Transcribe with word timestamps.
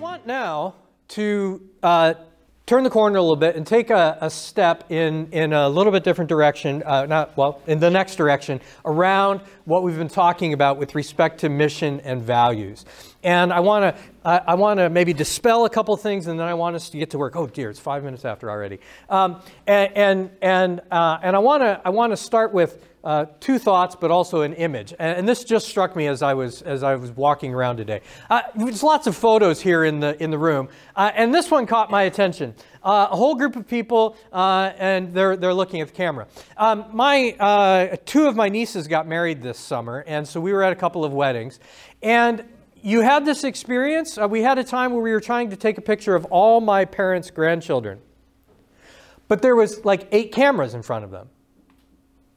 want 0.00 0.26
now 0.26 0.74
to 1.08 1.60
uh, 1.82 2.14
turn 2.66 2.84
the 2.84 2.90
corner 2.90 3.18
a 3.18 3.20
little 3.20 3.36
bit 3.36 3.56
and 3.56 3.66
take 3.66 3.90
a, 3.90 4.16
a 4.20 4.30
step 4.30 4.90
in, 4.90 5.28
in 5.32 5.52
a 5.52 5.68
little 5.68 5.92
bit 5.92 6.04
different 6.04 6.28
direction, 6.28 6.82
uh, 6.84 7.04
not, 7.04 7.36
well, 7.36 7.60
in 7.66 7.80
the 7.80 7.90
next 7.90 8.16
direction, 8.16 8.60
around 8.84 9.40
what 9.64 9.82
we've 9.82 9.98
been 9.98 10.08
talking 10.08 10.52
about 10.52 10.78
with 10.78 10.94
respect 10.94 11.40
to 11.40 11.48
mission 11.48 12.00
and 12.00 12.22
values. 12.22 12.84
And 13.22 13.52
I 13.52 13.60
want 13.60 13.96
to 13.96 14.02
I, 14.22 14.54
want 14.54 14.78
to 14.78 14.90
maybe 14.90 15.12
dispel 15.12 15.64
a 15.64 15.70
couple 15.70 15.96
things, 15.96 16.26
and 16.26 16.38
then 16.38 16.46
I 16.46 16.54
want 16.54 16.76
us 16.76 16.90
to 16.90 16.98
get 16.98 17.10
to 17.10 17.18
work. 17.18 17.36
Oh 17.36 17.46
dear, 17.46 17.70
it's 17.70 17.80
five 17.80 18.04
minutes 18.04 18.24
after 18.24 18.50
already. 18.50 18.78
Um, 19.08 19.42
and 19.66 19.96
and 19.96 20.30
and, 20.40 20.80
uh, 20.90 21.18
and 21.22 21.34
I 21.34 21.38
want 21.38 21.62
to 21.62 21.80
I 21.84 21.90
want 21.90 22.12
to 22.12 22.16
start 22.16 22.52
with 22.52 22.86
uh, 23.02 23.26
two 23.40 23.58
thoughts, 23.58 23.96
but 23.98 24.10
also 24.10 24.42
an 24.42 24.52
image. 24.54 24.92
And, 24.98 25.18
and, 25.18 25.28
this 25.28 25.42
just 25.44 25.68
struck 25.68 25.96
me 25.96 26.06
as 26.06 26.22
I 26.22 26.34
was 26.34 26.60
as 26.62 26.82
I 26.82 26.96
was 26.96 27.10
walking 27.10 27.54
around 27.54 27.78
today. 27.78 28.02
Uh, 28.28 28.42
there's 28.54 28.82
lots 28.82 29.06
of 29.06 29.16
photos 29.16 29.60
here 29.60 29.84
in 29.84 30.00
the 30.00 30.22
in 30.22 30.30
the 30.30 30.38
room, 30.38 30.68
uh, 30.94 31.10
and 31.14 31.34
this 31.34 31.50
one 31.50 31.66
caught 31.66 31.90
my 31.90 32.02
attention. 32.02 32.54
Uh, 32.82 33.08
a 33.10 33.16
whole 33.16 33.34
group 33.34 33.56
of 33.56 33.66
people, 33.66 34.16
uh, 34.32 34.72
and 34.76 35.14
they're 35.14 35.36
they're 35.36 35.54
looking 35.54 35.80
at 35.80 35.88
the 35.88 35.94
camera. 35.94 36.26
Um, 36.56 36.86
my 36.92 37.34
uh, 37.38 37.96
two 38.04 38.26
of 38.26 38.36
my 38.36 38.48
nieces 38.48 38.86
got 38.86 39.06
married 39.06 39.42
this 39.42 39.58
summer, 39.58 40.04
and 40.06 40.28
so 40.28 40.40
we 40.40 40.52
were 40.52 40.62
at 40.62 40.72
a 40.72 40.76
couple 40.76 41.04
of 41.04 41.12
weddings, 41.12 41.58
and. 42.02 42.44
You 42.82 43.02
had 43.02 43.26
this 43.26 43.44
experience. 43.44 44.16
we 44.16 44.40
had 44.40 44.56
a 44.56 44.64
time 44.64 44.94
where 44.94 45.02
we 45.02 45.12
were 45.12 45.20
trying 45.20 45.50
to 45.50 45.56
take 45.56 45.76
a 45.76 45.82
picture 45.82 46.14
of 46.14 46.24
all 46.30 46.62
my 46.62 46.86
parents' 46.86 47.30
grandchildren, 47.30 48.00
but 49.28 49.42
there 49.42 49.54
was 49.54 49.84
like 49.84 50.08
eight 50.12 50.32
cameras 50.32 50.72
in 50.72 50.80
front 50.80 51.04
of 51.04 51.10
them, 51.10 51.28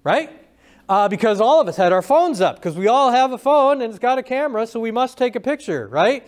right? 0.04 0.43
Uh, 0.90 1.08
because 1.08 1.40
all 1.40 1.62
of 1.62 1.68
us 1.68 1.78
had 1.78 1.94
our 1.94 2.02
phones 2.02 2.42
up 2.42 2.56
because 2.56 2.76
we 2.76 2.88
all 2.88 3.12
have 3.12 3.32
a 3.32 3.38
phone 3.38 3.82
and 3.82 3.90
it's 3.90 4.00
got 4.00 4.18
a 4.18 4.24
camera, 4.24 4.68
so 4.68 4.80
we 4.80 4.92
must 4.92 5.18
take 5.18 5.36
a 5.36 5.40
picture, 5.40 5.88
right? 5.88 6.28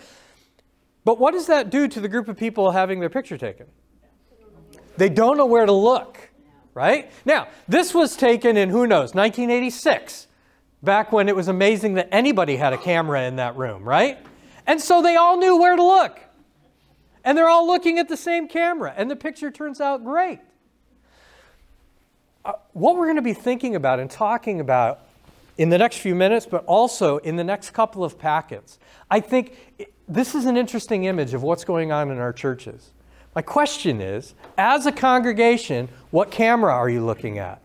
But 1.04 1.20
what 1.20 1.32
does 1.32 1.48
that 1.48 1.70
do 1.70 1.88
to 1.88 2.00
the 2.00 2.08
group 2.08 2.28
of 2.28 2.38
people 2.38 2.72
having 2.72 3.00
their 3.00 3.10
picture 3.10 3.38
taken? 3.38 3.68
They 4.98 5.10
don't 5.10 5.38
know 5.38 5.46
where 5.46 5.66
to 5.66 5.72
look, 5.72 6.18
right? 6.74 7.12
Now, 7.26 7.48
this 7.68 7.94
was 7.94 8.16
taken 8.16 8.58
in 8.58 8.70
who 8.70 8.88
knows, 8.88 9.14
1986, 9.14 10.28
back 10.82 11.12
when 11.12 11.28
it 11.28 11.36
was 11.36 11.48
amazing 11.48 11.96
that 11.96 12.08
anybody 12.12 12.56
had 12.56 12.74
a 12.74 12.78
camera 12.78 13.24
in 13.24 13.36
that 13.36 13.58
room, 13.58 13.84
right? 13.84 14.18
And 14.66 14.82
so 14.82 15.02
they 15.02 15.16
all 15.16 15.38
knew 15.38 15.58
where 15.60 15.76
to 15.76 15.84
look. 15.84 16.20
And 17.24 17.38
they're 17.38 17.50
all 17.50 17.68
looking 17.68 18.00
at 18.00 18.08
the 18.08 18.18
same 18.18 18.48
camera, 18.48 18.94
and 18.96 19.10
the 19.10 19.16
picture 19.16 19.52
turns 19.52 19.82
out 19.82 20.04
great. 20.04 20.40
Uh, 22.46 22.54
what 22.74 22.96
we're 22.96 23.08
going 23.08 23.16
to 23.16 23.24
be 23.24 23.34
thinking 23.34 23.76
about 23.76 24.00
and 24.00 24.10
talking 24.10 24.60
about 24.60 25.00
in 25.58 25.70
the 25.70 25.78
next 25.80 25.98
few 25.98 26.14
minutes, 26.14 26.46
but 26.46 26.64
also 26.66 27.18
in 27.18 27.38
the 27.38 27.44
next 27.44 27.72
couple 27.72 28.04
of 28.04 28.20
packets, 28.20 28.78
I 29.10 29.20
think 29.20 29.58
this 30.08 30.36
is 30.36 30.46
an 30.46 30.56
interesting 30.56 31.06
image 31.06 31.34
of 31.34 31.42
what's 31.42 31.66
going 31.66 31.92
on 31.92 32.12
in 32.12 32.20
our 32.20 32.32
churches. 32.32 32.92
My 33.34 33.42
question 33.42 34.00
is 34.00 34.36
as 34.60 34.86
a 34.86 34.92
congregation, 34.92 35.90
what 36.12 36.30
camera 36.30 36.72
are 36.72 36.88
you 36.88 37.04
looking 37.04 37.40
at? 37.40 37.62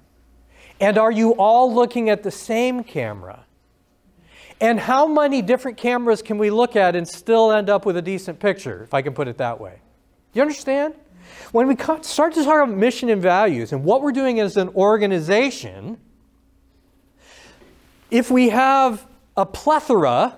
And 0.81 0.97
are 0.97 1.13
you 1.13 1.33
all 1.33 1.75
looking 1.75 2.09
at 2.09 2.23
the 2.23 2.31
same 2.31 2.83
camera? 2.83 3.45
And 4.63 4.81
how 4.81 5.07
many 5.07 5.43
different 5.43 5.77
cameras 5.77 6.23
can 6.23 6.39
we 6.39 6.49
look 6.49 6.75
at 6.75 6.97
and 6.97 7.07
still 7.07 7.53
end 7.53 7.69
up 7.69 7.85
with 7.85 7.99
a 7.99 8.03
decent 8.03 8.41
picture, 8.41 8.83
if 8.83 8.95
I 8.95 9.03
can 9.03 9.13
put 9.13 9.29
it 9.29 9.37
that 9.39 9.61
way? 9.61 9.81
You 10.33 10.41
understand? 10.41 10.95
When 11.53 11.67
we 11.67 11.77
start 12.03 12.35
to 12.35 12.45
talk 12.45 12.63
about 12.63 12.77
mission 12.77 13.09
and 13.09 13.21
values 13.21 13.73
and 13.73 13.85
what 13.85 14.03
we're 14.03 14.13
doing 14.13 14.41
as 14.41 14.57
an 14.57 14.69
organization, 14.71 15.99
if 18.11 18.31
we 18.31 18.51
have 18.51 19.07
a 19.37 19.47
plethora 19.47 20.37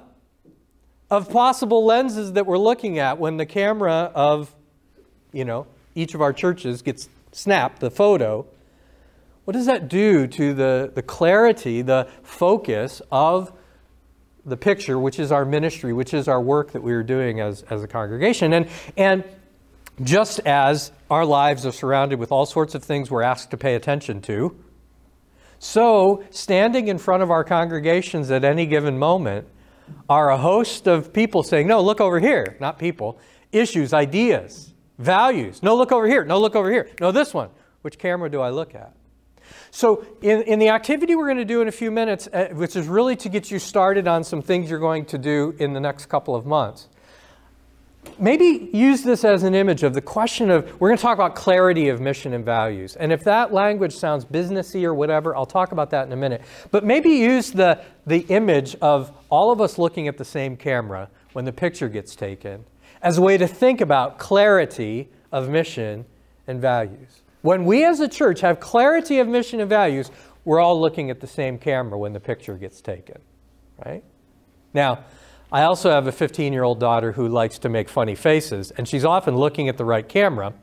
of 1.11 1.31
possible 1.31 1.85
lenses 1.85 2.33
that 2.33 2.47
we're 2.47 2.59
looking 2.59 2.99
at 2.99 3.19
when 3.19 3.37
the 3.37 3.47
camera 3.47 4.11
of, 4.15 4.55
you 5.33 5.45
know, 5.45 5.67
each 5.95 6.15
of 6.15 6.23
our 6.23 6.33
churches 6.33 6.83
gets 6.83 7.09
snapped, 7.33 7.81
the 7.81 7.91
photo, 7.91 8.47
what 9.45 9.53
does 9.53 9.67
that 9.67 9.89
do 9.89 10.27
to 10.27 10.55
the, 10.55 10.93
the 10.95 11.03
clarity, 11.03 11.83
the 11.83 12.09
focus 12.23 13.03
of 13.11 13.53
the 14.45 14.57
picture, 14.57 14.99
which 14.99 15.19
is 15.19 15.33
our 15.33 15.45
ministry, 15.45 15.93
which 15.93 16.15
is 16.15 16.29
our 16.29 16.41
work 16.41 16.73
that 16.73 16.83
we 16.83 16.93
are 16.93 17.03
doing 17.03 17.41
as, 17.41 17.63
as 17.65 17.83
a 17.83 17.89
congregation? 17.89 18.53
And, 18.53 18.69
and 18.97 19.25
just 20.01 20.41
as 20.41 20.93
our 21.11 21.25
lives 21.25 21.67
are 21.67 21.73
surrounded 21.73 22.19
with 22.19 22.33
all 22.33 22.47
sorts 22.47 22.75
of 22.75 22.83
things 22.85 23.11
we're 23.11 23.23
asked 23.23 23.51
to 23.51 23.57
pay 23.57 23.75
attention 23.75 24.21
to, 24.23 24.57
so 25.59 26.25
standing 26.31 26.89
in 26.89 26.99
front 26.99 27.23
of 27.23 27.31
our 27.31 27.45
congregations 27.45 28.31
at 28.31 28.45
any 28.45 28.67
given 28.67 28.99
moment 28.99 29.47
are 30.09 30.31
a 30.31 30.37
host 30.37 30.87
of 30.89 31.13
people 31.13 31.43
saying, 31.43 31.69
No, 31.69 31.81
look 31.81 32.01
over 32.01 32.19
here, 32.19 32.57
not 32.61 32.79
people, 32.79 33.21
issues, 33.53 33.93
ideas, 33.93 34.73
values. 34.99 35.63
No, 35.63 35.77
look 35.77 35.93
over 35.93 36.09
here. 36.09 36.25
No, 36.25 36.41
look 36.41 36.57
over 36.57 36.71
here. 36.71 36.91
No, 37.01 37.13
this 37.13 37.33
one. 37.33 37.51
Which 37.83 37.99
camera 37.99 38.31
do 38.31 38.41
I 38.41 38.51
look 38.51 38.75
at? 38.75 38.95
So, 39.71 40.05
in, 40.21 40.43
in 40.43 40.59
the 40.59 40.69
activity 40.69 41.15
we're 41.15 41.27
going 41.27 41.39
to 41.39 41.45
do 41.45 41.63
in 41.63 41.69
a 41.69 41.73
few 41.73 41.91
minutes, 41.91 42.29
uh, 42.33 42.49
which 42.53 42.77
is 42.77 42.87
really 42.87 43.17
to 43.17 43.29
get 43.29 43.51
you 43.51 43.59
started 43.59 44.07
on 44.09 44.25
some 44.25 44.43
things 44.43 44.71
you're 44.71 44.79
going 44.79 45.05
to 45.07 45.19
do 45.19 45.55
in 45.59 45.73
the 45.73 45.81
next 45.81 46.07
couple 46.07 46.35
of 46.35 46.47
months, 46.47 46.89
maybe 48.19 48.71
use 48.73 49.03
this 49.03 49.25
as 49.25 49.43
an 49.43 49.55
image 49.55 49.83
of 49.83 49.95
the 49.95 50.01
question 50.01 50.51
of 50.51 50.81
we're 50.81 50.89
going 50.89 50.99
to 50.99 51.03
talk 51.03 51.17
about 51.17 51.35
clarity 51.35 51.89
of 51.89 52.01
mission 52.01 52.35
and 52.35 52.45
values. 52.45 52.97
And 52.97 53.13
if 53.13 53.25
that 53.25 53.53
language 53.53 53.95
sounds 53.95 54.25
businessy 54.25 54.85
or 54.85 54.95
whatever, 54.95 55.37
I'll 55.37 55.47
talk 55.47 55.73
about 55.73 55.91
that 55.91 56.07
in 56.07 56.13
a 56.13 56.17
minute. 56.17 56.43
But 56.71 56.85
maybe 56.85 57.11
use 57.11 57.51
the, 57.51 57.83
the 58.07 58.21
image 58.29 58.77
of 58.81 59.13
all 59.31 59.51
of 59.51 59.61
us 59.61 59.79
looking 59.79 60.09
at 60.09 60.19
the 60.19 60.25
same 60.25 60.57
camera 60.57 61.09
when 61.33 61.45
the 61.45 61.53
picture 61.53 61.89
gets 61.89 62.15
taken 62.15 62.65
as 63.03 63.19
a 63.19 63.23
way 63.23 63.37
to 63.37 63.47
think 63.47 63.81
about 63.81 64.19
clarity 64.19 65.09
of 65.33 65.49
mission 65.49 66.05
and 66.47 66.61
values. 66.61 67.23
When 67.43 67.65
we 67.65 67.85
as 67.85 67.99
a 68.01 68.09
church 68.09 68.41
have 68.41 68.61
clarity 68.61 69.19
of 69.19 69.27
mission 69.27 69.61
and 69.61 69.69
values, 69.69 70.11
we're 70.45 70.61
all 70.61 70.81
looking 70.81 71.11
at 71.11 71.21
the 71.21 71.27
same 71.27 71.59
camera 71.59 71.99
when 71.99 72.13
the 72.13 72.21
picture 72.21 72.57
gets 72.57 72.81
taken, 72.81 73.21
right? 73.85 74.05
Now, 74.75 75.05
I 75.53 75.65
also 75.65 75.91
have 75.91 76.07
a 76.07 76.13
15 76.13 76.55
year 76.55 76.63
old 76.63 76.81
daughter 76.81 77.13
who 77.13 77.29
likes 77.29 77.59
to 77.59 77.69
make 77.69 77.91
funny 77.91 78.15
faces, 78.15 78.71
and 78.71 78.89
she's 78.89 79.05
often 79.05 79.37
looking 79.37 79.69
at 79.69 79.77
the 79.77 79.85
right 79.85 80.09
camera, 80.09 80.55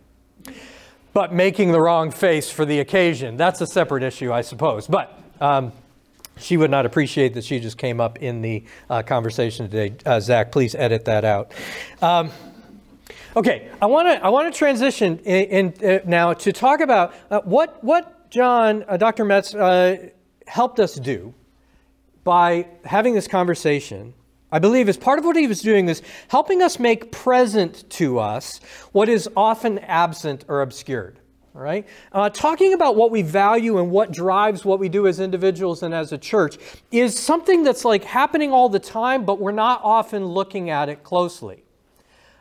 but 1.13 1.31
making 1.31 1.71
the 1.71 1.79
wrong 1.79 2.09
face 2.09 2.49
for 2.49 2.65
the 2.65 2.79
occasion. 2.79 3.37
That's 3.37 3.61
a 3.61 3.67
separate 3.67 4.01
issue, 4.01 4.33
I 4.33 4.41
suppose. 4.41 4.87
But 4.87 5.15
um, 5.39 5.73
she 6.39 6.57
would 6.57 6.71
not 6.71 6.87
appreciate 6.87 7.35
that 7.35 7.43
she 7.43 7.59
just 7.59 7.77
came 7.77 8.01
up 8.01 8.17
in 8.17 8.41
the 8.41 8.63
uh, 8.89 9.03
conversation 9.03 9.69
today. 9.69 9.95
Uh, 10.07 10.19
Zach, 10.19 10.51
please 10.51 10.73
edit 10.73 11.05
that 11.05 11.23
out. 11.23 11.51
Um, 12.01 12.31
okay, 13.35 13.69
I 13.79 13.85
want 13.85 14.07
to 14.07 14.25
I 14.25 14.29
want 14.29 14.51
to 14.51 14.57
transition 14.57 15.19
in, 15.19 15.71
in 15.75 15.87
uh, 15.87 15.99
now 16.05 16.33
to 16.33 16.51
talk 16.51 16.79
about 16.79 17.13
uh, 17.29 17.41
what 17.41 17.83
what 17.83 18.31
John, 18.31 18.83
uh, 18.87 18.97
Dr. 18.97 19.23
Metz, 19.23 19.53
uh, 19.53 20.09
helped 20.47 20.79
us 20.79 20.95
do 20.95 21.35
by 22.23 22.67
having 22.85 23.13
this 23.13 23.27
conversation 23.27 24.15
I 24.51 24.59
believe 24.59 24.89
as 24.89 24.97
part 24.97 25.19
of 25.19 25.25
what 25.25 25.35
he 25.35 25.47
was 25.47 25.61
doing 25.61 25.87
is 25.89 26.01
helping 26.27 26.61
us 26.61 26.79
make 26.79 27.11
present 27.11 27.87
to 27.91 28.19
us 28.19 28.59
what 28.91 29.09
is 29.09 29.29
often 29.37 29.79
absent 29.79 30.45
or 30.47 30.61
obscured. 30.61 31.19
Right? 31.53 31.87
Uh, 32.13 32.29
talking 32.29 32.73
about 32.73 32.95
what 32.95 33.11
we 33.11 33.21
value 33.21 33.79
and 33.79 33.91
what 33.91 34.11
drives 34.11 34.63
what 34.63 34.79
we 34.79 34.87
do 34.87 35.07
as 35.07 35.19
individuals 35.19 35.83
and 35.83 35.93
as 35.93 36.13
a 36.13 36.17
church 36.17 36.57
is 36.91 37.17
something 37.19 37.63
that's 37.63 37.83
like 37.83 38.03
happening 38.03 38.53
all 38.53 38.69
the 38.69 38.79
time, 38.79 39.25
but 39.25 39.39
we're 39.39 39.51
not 39.51 39.81
often 39.83 40.25
looking 40.25 40.69
at 40.69 40.89
it 40.89 41.03
closely. 41.03 41.63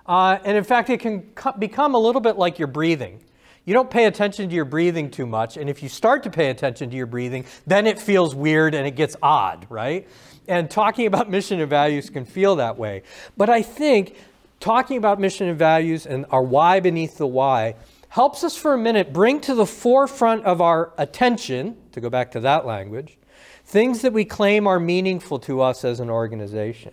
Uh, 0.06 0.38
and 0.44 0.56
in 0.56 0.62
fact, 0.62 0.88
it 0.88 1.00
can 1.00 1.22
co- 1.34 1.52
become 1.52 1.94
a 1.94 1.98
little 1.98 2.20
bit 2.20 2.36
like 2.36 2.58
your 2.58 2.68
breathing. 2.68 3.20
You 3.64 3.74
don't 3.74 3.90
pay 3.90 4.06
attention 4.06 4.48
to 4.48 4.54
your 4.54 4.64
breathing 4.64 5.10
too 5.10 5.26
much, 5.26 5.58
and 5.58 5.68
if 5.68 5.82
you 5.82 5.90
start 5.90 6.22
to 6.22 6.30
pay 6.30 6.48
attention 6.48 6.88
to 6.88 6.96
your 6.96 7.06
breathing, 7.06 7.44
then 7.66 7.86
it 7.86 7.98
feels 7.98 8.34
weird 8.34 8.74
and 8.74 8.86
it 8.86 8.92
gets 8.92 9.14
odd, 9.22 9.66
right? 9.68 10.08
And 10.48 10.70
talking 10.70 11.06
about 11.06 11.30
mission 11.30 11.60
and 11.60 11.68
values 11.68 12.10
can 12.10 12.24
feel 12.24 12.56
that 12.56 12.78
way. 12.78 13.02
But 13.36 13.50
I 13.50 13.62
think 13.62 14.16
talking 14.60 14.96
about 14.96 15.20
mission 15.20 15.48
and 15.48 15.58
values 15.58 16.06
and 16.06 16.26
our 16.30 16.42
why 16.42 16.80
beneath 16.80 17.18
the 17.18 17.26
why 17.26 17.74
helps 18.08 18.42
us 18.42 18.56
for 18.56 18.72
a 18.72 18.78
minute 18.78 19.12
bring 19.12 19.40
to 19.42 19.54
the 19.54 19.66
forefront 19.66 20.44
of 20.44 20.60
our 20.60 20.92
attention, 20.98 21.76
to 21.92 22.00
go 22.00 22.08
back 22.08 22.32
to 22.32 22.40
that 22.40 22.66
language, 22.66 23.18
things 23.64 24.00
that 24.02 24.12
we 24.12 24.24
claim 24.24 24.66
are 24.66 24.80
meaningful 24.80 25.38
to 25.38 25.60
us 25.60 25.84
as 25.84 26.00
an 26.00 26.08
organization. 26.08 26.92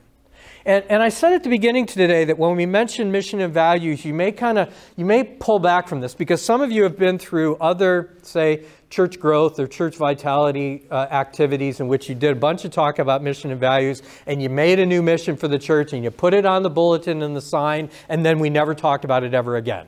And, 0.65 0.83
and 0.89 1.03
I 1.03 1.09
said 1.09 1.33
at 1.33 1.43
the 1.43 1.49
beginning 1.49 1.85
today 1.85 2.25
that 2.25 2.39
when 2.39 2.55
we 2.55 2.65
mention 2.65 3.11
mission 3.11 3.39
and 3.39 3.53
values, 3.53 4.03
you 4.03 4.15
may 4.15 4.31
kind 4.31 4.57
of, 4.57 4.75
you 4.95 5.05
may 5.05 5.23
pull 5.23 5.59
back 5.59 5.87
from 5.87 6.01
this 6.01 6.15
because 6.15 6.41
some 6.41 6.61
of 6.61 6.71
you 6.71 6.83
have 6.83 6.97
been 6.97 7.19
through 7.19 7.55
other, 7.57 8.15
say, 8.23 8.65
church 8.89 9.19
growth 9.19 9.59
or 9.59 9.67
church 9.67 9.95
vitality 9.95 10.85
uh, 10.91 11.07
activities 11.11 11.79
in 11.79 11.87
which 11.87 12.07
you 12.07 12.15
did 12.15 12.31
a 12.31 12.39
bunch 12.39 12.65
of 12.65 12.71
talk 12.71 12.99
about 12.99 13.23
mission 13.23 13.51
and 13.51 13.59
values 13.59 14.01
and 14.25 14.41
you 14.41 14.49
made 14.49 14.79
a 14.79 14.85
new 14.85 15.01
mission 15.01 15.35
for 15.35 15.47
the 15.47 15.59
church 15.59 15.93
and 15.93 16.03
you 16.03 16.11
put 16.11 16.33
it 16.33 16.45
on 16.45 16.63
the 16.63 16.69
bulletin 16.69 17.21
and 17.23 17.35
the 17.35 17.41
sign 17.41 17.89
and 18.09 18.25
then 18.25 18.39
we 18.39 18.49
never 18.49 18.75
talked 18.75 19.03
about 19.03 19.23
it 19.23 19.33
ever 19.33 19.57
again 19.57 19.87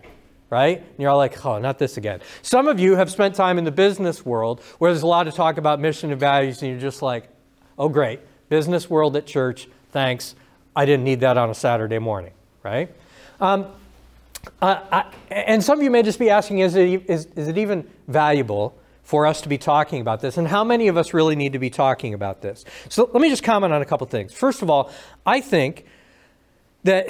right? 0.50 0.78
And 0.78 1.00
you're 1.00 1.10
all 1.10 1.18
like, 1.18 1.46
oh, 1.46 1.60
not 1.60 1.78
this 1.78 1.98
again. 1.98 2.22
Some 2.42 2.68
of 2.68 2.80
you 2.80 2.96
have 2.96 3.12
spent 3.12 3.36
time 3.36 3.58
in 3.58 3.64
the 3.64 3.72
business 3.72 4.26
world 4.26 4.62
where 4.78 4.92
there's 4.92 5.04
a 5.04 5.08
lot 5.08 5.28
of 5.28 5.36
talk 5.36 5.58
about 5.58 5.80
mission 5.80 6.12
and 6.12 6.20
values, 6.20 6.62
and 6.62 6.72
you're 6.72 6.80
just 6.80 7.02
like, 7.02 7.28
oh, 7.78 7.90
great, 7.90 8.20
business 8.50 8.90
world 8.90 9.16
at 9.18 9.26
church, 9.26 9.68
thanks. 9.92 10.36
I 10.76 10.86
didn't 10.86 11.04
need 11.04 11.20
that 11.22 11.38
on 11.38 11.50
a 11.50 11.54
Saturday 11.54 12.00
morning, 12.00 12.32
right? 12.64 12.90
Um, 13.42 13.68
uh, 14.62 14.80
I, 14.92 15.06
and 15.30 15.64
some 15.64 15.80
of 15.80 15.84
you 15.84 15.92
may 15.92 16.04
just 16.04 16.20
be 16.20 16.30
asking 16.30 16.60
is 16.60 16.76
it, 16.76 17.10
is, 17.10 17.26
is 17.36 17.48
it 17.48 17.58
even 17.58 17.90
valuable 18.08 18.78
for 19.08 19.26
us 19.26 19.40
to 19.40 19.48
be 19.48 19.58
talking 19.58 20.02
about 20.02 20.20
this? 20.20 20.36
And 20.38 20.46
how 20.46 20.66
many 20.66 20.90
of 20.90 20.98
us 20.98 21.14
really 21.14 21.38
need 21.38 21.54
to 21.54 21.60
be 21.60 21.70
talking 21.70 22.14
about 22.14 22.42
this? 22.42 22.66
So 22.90 23.10
let 23.14 23.22
me 23.22 23.30
just 23.30 23.42
comment 23.42 23.72
on 23.72 23.82
a 23.82 23.86
couple 23.86 24.06
things. 24.06 24.34
First 24.34 24.62
of 24.62 24.70
all, 24.70 24.92
I 25.26 25.40
think 25.40 25.86
that 26.84 27.08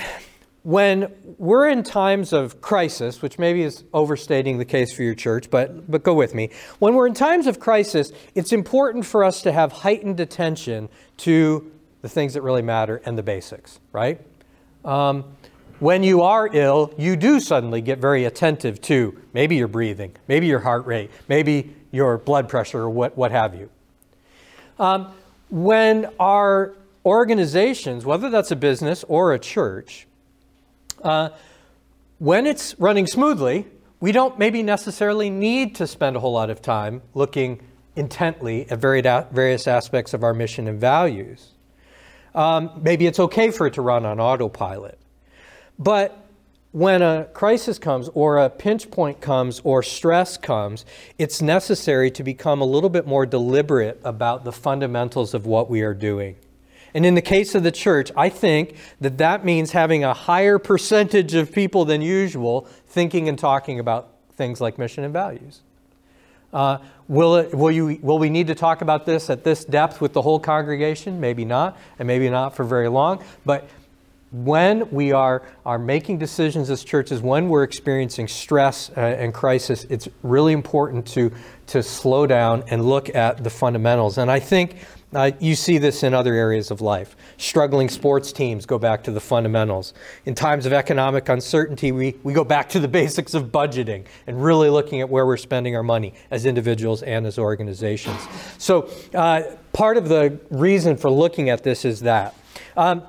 when 0.61 1.11
we're 1.39 1.67
in 1.67 1.81
times 1.81 2.33
of 2.33 2.61
crisis, 2.61 3.23
which 3.23 3.39
maybe 3.39 3.63
is 3.63 3.83
overstating 3.95 4.59
the 4.59 4.65
case 4.65 4.93
for 4.93 5.01
your 5.01 5.15
church, 5.15 5.49
but, 5.49 5.89
but 5.89 6.03
go 6.03 6.13
with 6.13 6.35
me. 6.35 6.51
When 6.77 6.93
we're 6.93 7.07
in 7.07 7.15
times 7.15 7.47
of 7.47 7.59
crisis, 7.59 8.11
it's 8.35 8.53
important 8.53 9.03
for 9.03 9.23
us 9.23 9.41
to 9.41 9.51
have 9.51 9.71
heightened 9.71 10.19
attention 10.19 10.89
to 11.17 11.71
the 12.03 12.09
things 12.09 12.35
that 12.35 12.43
really 12.43 12.61
matter 12.61 13.01
and 13.05 13.17
the 13.17 13.23
basics, 13.23 13.79
right? 13.91 14.21
Um, 14.85 15.23
when 15.79 16.03
you 16.03 16.21
are 16.21 16.47
ill, 16.53 16.93
you 16.95 17.15
do 17.15 17.39
suddenly 17.39 17.81
get 17.81 17.97
very 17.97 18.25
attentive 18.25 18.81
to 18.81 19.19
maybe 19.33 19.55
your 19.55 19.67
breathing, 19.67 20.15
maybe 20.27 20.45
your 20.45 20.59
heart 20.59 20.85
rate, 20.85 21.09
maybe 21.27 21.73
your 21.91 22.17
blood 22.17 22.49
pressure, 22.49 22.81
or 22.81 22.89
what, 22.89 23.17
what 23.17 23.31
have 23.31 23.55
you. 23.55 23.69
Um, 24.79 25.11
when 25.49 26.09
our 26.19 26.73
organizations, 27.05 28.05
whether 28.05 28.29
that's 28.29 28.51
a 28.51 28.55
business 28.55 29.03
or 29.07 29.33
a 29.33 29.39
church, 29.39 30.07
uh, 31.03 31.29
when 32.19 32.45
it's 32.45 32.77
running 32.79 33.07
smoothly, 33.07 33.65
we 33.99 34.11
don't 34.11 34.37
maybe 34.37 34.61
necessarily 34.61 35.29
need 35.29 35.75
to 35.75 35.87
spend 35.87 36.15
a 36.15 36.19
whole 36.19 36.33
lot 36.33 36.49
of 36.49 36.61
time 36.61 37.01
looking 37.13 37.61
intently 37.95 38.69
at 38.69 38.79
various 38.79 39.67
aspects 39.67 40.13
of 40.13 40.23
our 40.23 40.33
mission 40.33 40.67
and 40.67 40.79
values. 40.79 41.49
Um, 42.35 42.79
maybe 42.81 43.07
it's 43.07 43.19
okay 43.19 43.49
for 43.49 43.65
it 43.65 43.73
to 43.73 43.81
run 43.81 44.05
on 44.05 44.19
autopilot. 44.19 44.99
But 45.79 46.26
when 46.71 47.01
a 47.01 47.25
crisis 47.33 47.79
comes 47.79 48.09
or 48.13 48.37
a 48.37 48.49
pinch 48.49 48.91
point 48.91 49.21
comes 49.21 49.61
or 49.63 49.81
stress 49.81 50.37
comes, 50.37 50.85
it's 51.17 51.41
necessary 51.41 52.11
to 52.11 52.23
become 52.23 52.61
a 52.61 52.65
little 52.65 52.89
bit 52.89 53.07
more 53.07 53.25
deliberate 53.25 53.99
about 54.03 54.43
the 54.43 54.51
fundamentals 54.51 55.33
of 55.33 55.45
what 55.45 55.69
we 55.69 55.81
are 55.81 55.93
doing. 55.93 56.35
And 56.93 57.05
in 57.05 57.15
the 57.15 57.21
case 57.21 57.53
of 57.55 57.63
the 57.63 57.71
church, 57.71 58.11
I 58.15 58.29
think 58.29 58.75
that 59.01 59.17
that 59.17 59.45
means 59.45 59.71
having 59.71 60.03
a 60.03 60.13
higher 60.13 60.57
percentage 60.57 61.33
of 61.33 61.51
people 61.51 61.85
than 61.85 62.01
usual 62.01 62.61
thinking 62.87 63.29
and 63.29 63.37
talking 63.37 63.79
about 63.79 64.09
things 64.33 64.61
like 64.61 64.77
mission 64.77 65.03
and 65.03 65.13
values. 65.13 65.61
Uh, 66.53 66.77
will, 67.07 67.35
it, 67.35 67.53
will, 67.53 67.71
you, 67.71 67.99
will 68.01 68.19
we 68.19 68.29
need 68.29 68.47
to 68.47 68.55
talk 68.55 68.81
about 68.81 69.05
this 69.05 69.29
at 69.29 69.43
this 69.43 69.65
depth 69.65 69.99
with 69.99 70.13
the 70.13 70.21
whole 70.21 70.39
congregation? 70.39 71.19
Maybe 71.19 71.43
not, 71.43 71.77
and 71.99 72.07
maybe 72.07 72.29
not 72.29 72.55
for 72.55 72.63
very 72.63 72.87
long. 72.87 73.23
But 73.45 73.69
when 74.31 74.89
we 74.91 75.13
are, 75.13 75.43
are 75.65 75.79
making 75.79 76.17
decisions 76.17 76.69
as 76.69 76.83
churches, 76.83 77.21
when 77.21 77.47
we're 77.47 77.63
experiencing 77.63 78.27
stress 78.27 78.91
uh, 78.97 78.99
and 78.99 79.33
crisis, 79.33 79.85
it's 79.85 80.09
really 80.21 80.53
important 80.53 81.05
to, 81.07 81.31
to 81.67 81.81
slow 81.81 82.27
down 82.27 82.63
and 82.67 82.85
look 82.85 83.13
at 83.15 83.43
the 83.43 83.49
fundamentals. 83.49 84.17
And 84.17 84.29
I 84.29 84.39
think 84.39 84.75
uh, 85.13 85.31
you 85.39 85.55
see 85.55 85.77
this 85.77 86.03
in 86.03 86.13
other 86.13 86.33
areas 86.33 86.69
of 86.69 86.81
life. 86.81 87.15
Struggling 87.37 87.87
sports 87.87 88.33
teams 88.33 88.65
go 88.65 88.77
back 88.77 89.03
to 89.03 89.11
the 89.11 89.21
fundamentals. 89.21 89.93
In 90.25 90.35
times 90.35 90.65
of 90.65 90.73
economic 90.73 91.29
uncertainty, 91.29 91.93
we, 91.93 92.15
we 92.23 92.33
go 92.33 92.43
back 92.43 92.67
to 92.69 92.79
the 92.81 92.87
basics 92.89 93.33
of 93.33 93.45
budgeting 93.45 94.05
and 94.27 94.43
really 94.43 94.69
looking 94.69 94.99
at 94.99 95.09
where 95.09 95.25
we're 95.25 95.37
spending 95.37 95.77
our 95.77 95.83
money 95.83 96.13
as 96.31 96.45
individuals 96.45 97.01
and 97.03 97.25
as 97.25 97.39
organizations. 97.39 98.19
So, 98.57 98.89
uh, 99.13 99.43
part 99.71 99.95
of 99.95 100.09
the 100.09 100.37
reason 100.49 100.97
for 100.97 101.09
looking 101.09 101.49
at 101.49 101.63
this 101.63 101.85
is 101.85 102.01
that. 102.01 102.35
Um, 102.75 103.03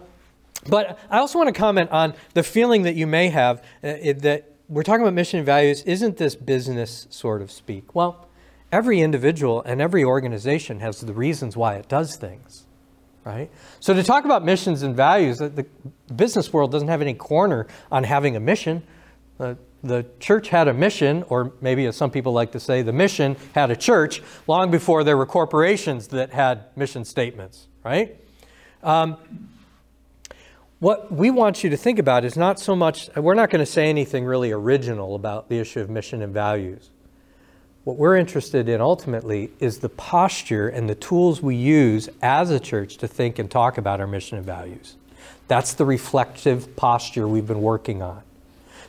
but 0.66 0.99
I 1.10 1.19
also 1.19 1.38
want 1.38 1.49
to 1.49 1.58
comment 1.58 1.90
on 1.90 2.14
the 2.34 2.43
feeling 2.43 2.82
that 2.82 2.94
you 2.94 3.06
may 3.06 3.28
have 3.28 3.62
uh, 3.82 3.94
that 4.19 4.52
we're 4.69 4.82
talking 4.82 5.02
about 5.02 5.14
mission 5.14 5.38
and 5.38 5.46
values. 5.46 5.82
Isn't 5.82 6.16
this 6.16 6.34
business 6.34 7.06
sort 7.10 7.40
of 7.40 7.50
speak? 7.50 7.94
Well, 7.94 8.28
every 8.70 9.00
individual 9.00 9.62
and 9.62 9.81
every 9.81 10.05
organization 10.05 10.81
has 10.81 11.00
the 11.00 11.12
reasons 11.14 11.56
why 11.56 11.76
it 11.76 11.88
does 11.88 12.16
things, 12.16 12.66
right? 13.25 13.50
So 13.81 13.94
to 13.94 14.02
talk 14.02 14.25
about 14.25 14.44
missions 14.44 14.82
and 14.82 14.94
values, 14.94 15.38
the 15.38 15.66
business 16.14 16.52
world 16.52 16.70
doesn't 16.70 16.88
have 16.88 17.00
any 17.00 17.14
corner 17.14 17.66
on 17.90 18.05
having 18.05 18.37
a 18.37 18.40
mission. 18.40 18.82
Uh, 19.40 19.55
the 19.82 20.05
church 20.19 20.49
had 20.49 20.66
a 20.66 20.75
mission, 20.75 21.22
or 21.28 21.52
maybe 21.60 21.87
as 21.87 21.96
some 21.96 22.10
people 22.10 22.32
like 22.32 22.52
to 22.52 22.60
say, 22.60 22.82
the 22.82 22.93
mission 22.93 23.37
had 23.55 23.70
a 23.70 23.76
church 23.76 24.20
long 24.46 24.70
before 24.70 25.05
there 25.05 25.16
were 25.16 25.26
corporations 25.26 26.08
that 26.08 26.32
had 26.32 26.64
mission 26.76 27.05
statements, 27.05 27.69
right? 27.84 28.16
Um, 28.82 29.16
what 30.80 31.10
we 31.10 31.30
want 31.30 31.64
you 31.64 31.70
to 31.70 31.76
think 31.76 31.98
about 31.98 32.25
is 32.25 32.36
not 32.36 32.60
so 32.60 32.76
much, 32.76 33.10
we're 33.16 33.34
not 33.34 33.50
going 33.50 33.60
to 33.60 33.70
say 33.70 33.88
anything 33.88 34.25
really 34.25 34.52
original 34.52 35.14
about 35.14 35.48
the 35.48 35.58
issue 35.58 35.80
of 35.80 35.90
mission 35.90 36.22
and 36.22 36.32
values. 36.32 36.90
What 37.84 37.96
we're 37.96 38.16
interested 38.16 38.69
in 38.69 38.80
ultimately 38.80 39.50
is 39.60 39.78
the 39.78 39.88
posture 39.88 40.69
and 40.69 40.88
the 40.88 40.94
tools 40.94 41.42
we 41.42 41.56
use 41.56 42.08
as 42.22 42.50
a 42.50 42.60
church 42.60 42.98
to 42.98 43.08
think 43.08 43.38
and 43.38 43.50
talk 43.50 43.78
about 43.78 44.00
our 44.00 44.06
mission 44.06 44.36
and 44.36 44.46
values. 44.46 44.96
That's 45.48 45.72
the 45.72 45.84
reflective 45.84 46.76
posture 46.76 47.26
we've 47.26 47.46
been 47.46 47.62
working 47.62 48.02
on. 48.02 48.22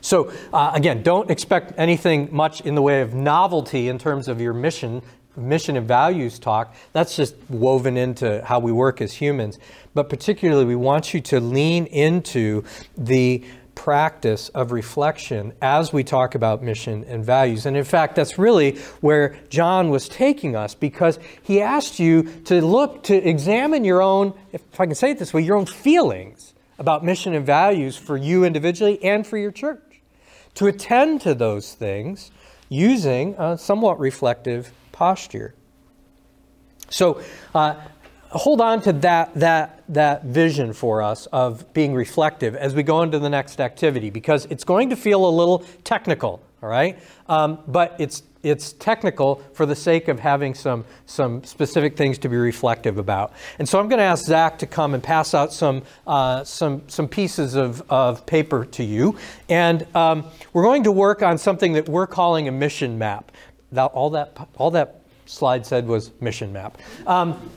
So, 0.01 0.31
uh, 0.53 0.71
again, 0.73 1.01
don't 1.01 1.29
expect 1.29 1.73
anything 1.77 2.29
much 2.31 2.61
in 2.61 2.75
the 2.75 2.81
way 2.81 3.01
of 3.01 3.13
novelty 3.13 3.89
in 3.89 3.97
terms 3.97 4.27
of 4.27 4.39
your 4.39 4.53
mission 4.53 5.01
mission 5.39 5.77
and 5.77 5.87
values 5.87 6.39
talk, 6.39 6.75
that's 6.93 7.15
just 7.15 7.35
woven 7.49 7.97
into 7.97 8.43
how 8.45 8.59
we 8.59 8.71
work 8.71 9.01
as 9.01 9.13
humans. 9.13 9.57
But 9.93 10.09
particularly, 10.09 10.65
we 10.65 10.75
want 10.75 11.13
you 11.13 11.21
to 11.21 11.39
lean 11.39 11.85
into 11.87 12.63
the 12.97 13.43
practice 13.79 14.49
of 14.49 14.73
reflection 14.73 15.53
as 15.61 15.93
we 15.93 16.03
talk 16.03 16.35
about 16.35 16.61
mission 16.61 17.05
and 17.05 17.23
values. 17.23 17.65
And 17.65 17.77
in 17.77 17.85
fact, 17.85 18.15
that's 18.15 18.37
really 18.37 18.77
where 18.99 19.37
John 19.49 19.89
was 19.89 20.09
taking 20.09 20.53
us 20.53 20.75
because 20.75 21.17
he 21.43 21.61
asked 21.61 21.97
you 21.97 22.23
to 22.43 22.61
look, 22.61 23.03
to 23.03 23.15
examine 23.15 23.85
your 23.85 24.01
own, 24.01 24.33
if 24.51 24.61
I 24.77 24.85
can 24.85 24.95
say 24.95 25.11
it 25.11 25.19
this 25.19 25.33
way, 25.33 25.41
your 25.43 25.55
own 25.55 25.65
feelings 25.65 26.53
about 26.77 27.05
mission 27.05 27.33
and 27.33 27.45
values 27.45 27.95
for 27.95 28.17
you 28.17 28.43
individually 28.43 29.01
and 29.01 29.25
for 29.25 29.37
your 29.37 29.51
church. 29.51 30.01
To 30.55 30.67
attend 30.67 31.21
to 31.21 31.33
those 31.33 31.73
things 31.73 32.31
using 32.67 33.33
a 33.37 33.57
somewhat 33.57 33.97
reflective 33.97 34.73
posture. 34.99 35.55
So 36.89 37.21
uh, 37.55 37.75
hold 38.31 38.59
on 38.59 38.81
to 38.81 38.91
that, 38.91 39.33
that, 39.35 39.81
that 39.87 40.25
vision 40.25 40.73
for 40.73 41.01
us 41.01 41.25
of 41.27 41.71
being 41.71 41.93
reflective 41.93 42.53
as 42.53 42.75
we 42.75 42.83
go 42.83 43.01
into 43.01 43.17
the 43.17 43.29
next 43.29 43.61
activity 43.61 44.09
because 44.09 44.43
it's 44.47 44.65
going 44.65 44.89
to 44.89 44.97
feel 44.97 45.25
a 45.25 45.31
little 45.31 45.59
technical, 45.85 46.43
all 46.61 46.67
right? 46.67 46.99
Um, 47.29 47.59
but 47.65 47.95
it's, 47.97 48.23
it's 48.43 48.73
technical 48.73 49.35
for 49.53 49.65
the 49.65 49.75
sake 49.75 50.09
of 50.09 50.19
having 50.19 50.53
some, 50.53 50.83
some 51.05 51.45
specific 51.45 51.95
things 51.95 52.17
to 52.17 52.27
be 52.27 52.35
reflective 52.35 52.97
about. 52.97 53.31
And 53.57 53.69
so 53.69 53.79
I'm 53.79 53.87
going 53.87 53.99
to 53.99 54.03
ask 54.03 54.25
Zach 54.25 54.59
to 54.59 54.67
come 54.67 54.95
and 54.95 55.01
pass 55.01 55.33
out 55.33 55.53
some, 55.53 55.81
uh, 56.07 56.43
some, 56.43 56.83
some 56.89 57.07
pieces 57.07 57.55
of, 57.55 57.81
of 57.89 58.25
paper 58.25 58.65
to 58.65 58.83
you. 58.83 59.17
And 59.47 59.87
um, 59.95 60.25
we're 60.51 60.63
going 60.63 60.83
to 60.83 60.91
work 60.91 61.23
on 61.23 61.37
something 61.37 61.71
that 61.71 61.87
we're 61.87 62.07
calling 62.07 62.49
a 62.49 62.51
mission 62.51 62.97
map. 62.97 63.31
That, 63.71 63.85
all, 63.85 64.09
that, 64.09 64.35
all 64.57 64.71
that 64.71 64.98
slide 65.29 65.65
said 65.65 65.87
was 65.87 66.11
mission 66.19 66.51
map. 66.51 66.77
Um, 67.05 67.51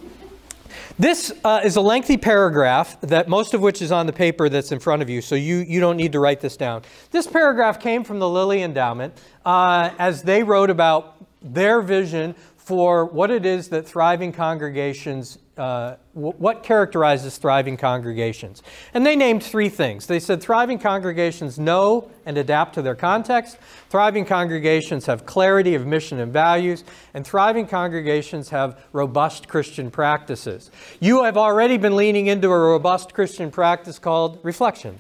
this 0.99 1.33
uh, 1.43 1.61
is 1.65 1.77
a 1.77 1.81
lengthy 1.81 2.17
paragraph 2.17 3.01
that 3.01 3.29
most 3.29 3.55
of 3.55 3.63
which 3.63 3.81
is 3.81 3.91
on 3.91 4.07
the 4.07 4.13
paper 4.13 4.49
that's 4.49 4.73
in 4.73 4.79
front 4.79 5.03
of 5.03 5.09
you, 5.09 5.23
so 5.23 5.35
you, 5.35 5.57
you 5.57 5.81
don't 5.81 5.97
need 5.97 6.13
to 6.13 6.21
write 6.21 6.41
this 6.41 6.57
down. 6.57 6.83
This 7.11 7.27
paragraph 7.27 7.81
came 7.81 8.05
from 8.05 8.19
the 8.19 8.29
Lilly 8.29 8.63
Endowment 8.63 9.19
uh, 9.45 9.91
as 9.99 10.23
they 10.23 10.43
wrote 10.43 10.71
about 10.71 11.17
their 11.41 11.81
vision 11.81 12.35
for 12.57 13.07
what 13.07 13.31
it 13.31 13.45
is 13.45 13.69
that 13.71 13.87
thriving 13.87 14.33
congregations 14.33 15.39
uh, 15.59 15.97
what 16.15 16.63
characterizes 16.63 17.37
thriving 17.37 17.77
congregations. 17.77 18.63
And 18.95 19.05
they 19.05 19.17
named 19.17 19.43
three 19.43 19.69
things. 19.69 20.07
They 20.07 20.19
said 20.19 20.43
thriving 20.43 20.79
congregations 20.79 21.59
know 21.59 22.11
and 22.25 22.39
adapt 22.39 22.75
to 22.75 22.83
their 22.83 22.95
context, 22.95 23.59
thriving 23.91 24.25
congregations 24.25 25.07
have 25.07 25.27
clarity 25.27 25.75
of 25.75 25.87
mission 25.87 26.21
and 26.21 26.33
values, 26.33 26.85
and 27.13 27.27
thriving 27.27 27.67
congregations 27.67 28.49
have 28.49 28.83
robust 28.93 29.49
Christian 29.49 29.91
practices. 29.91 30.71
You 31.01 31.25
have 31.25 31.37
already 31.37 31.77
been 31.77 31.97
leaning 31.97 32.29
into 32.29 32.49
a 32.49 32.59
robust 32.59 33.13
Christian 33.13 33.51
practice 33.51 33.99
called 33.99 34.39
reflection. 34.43 34.99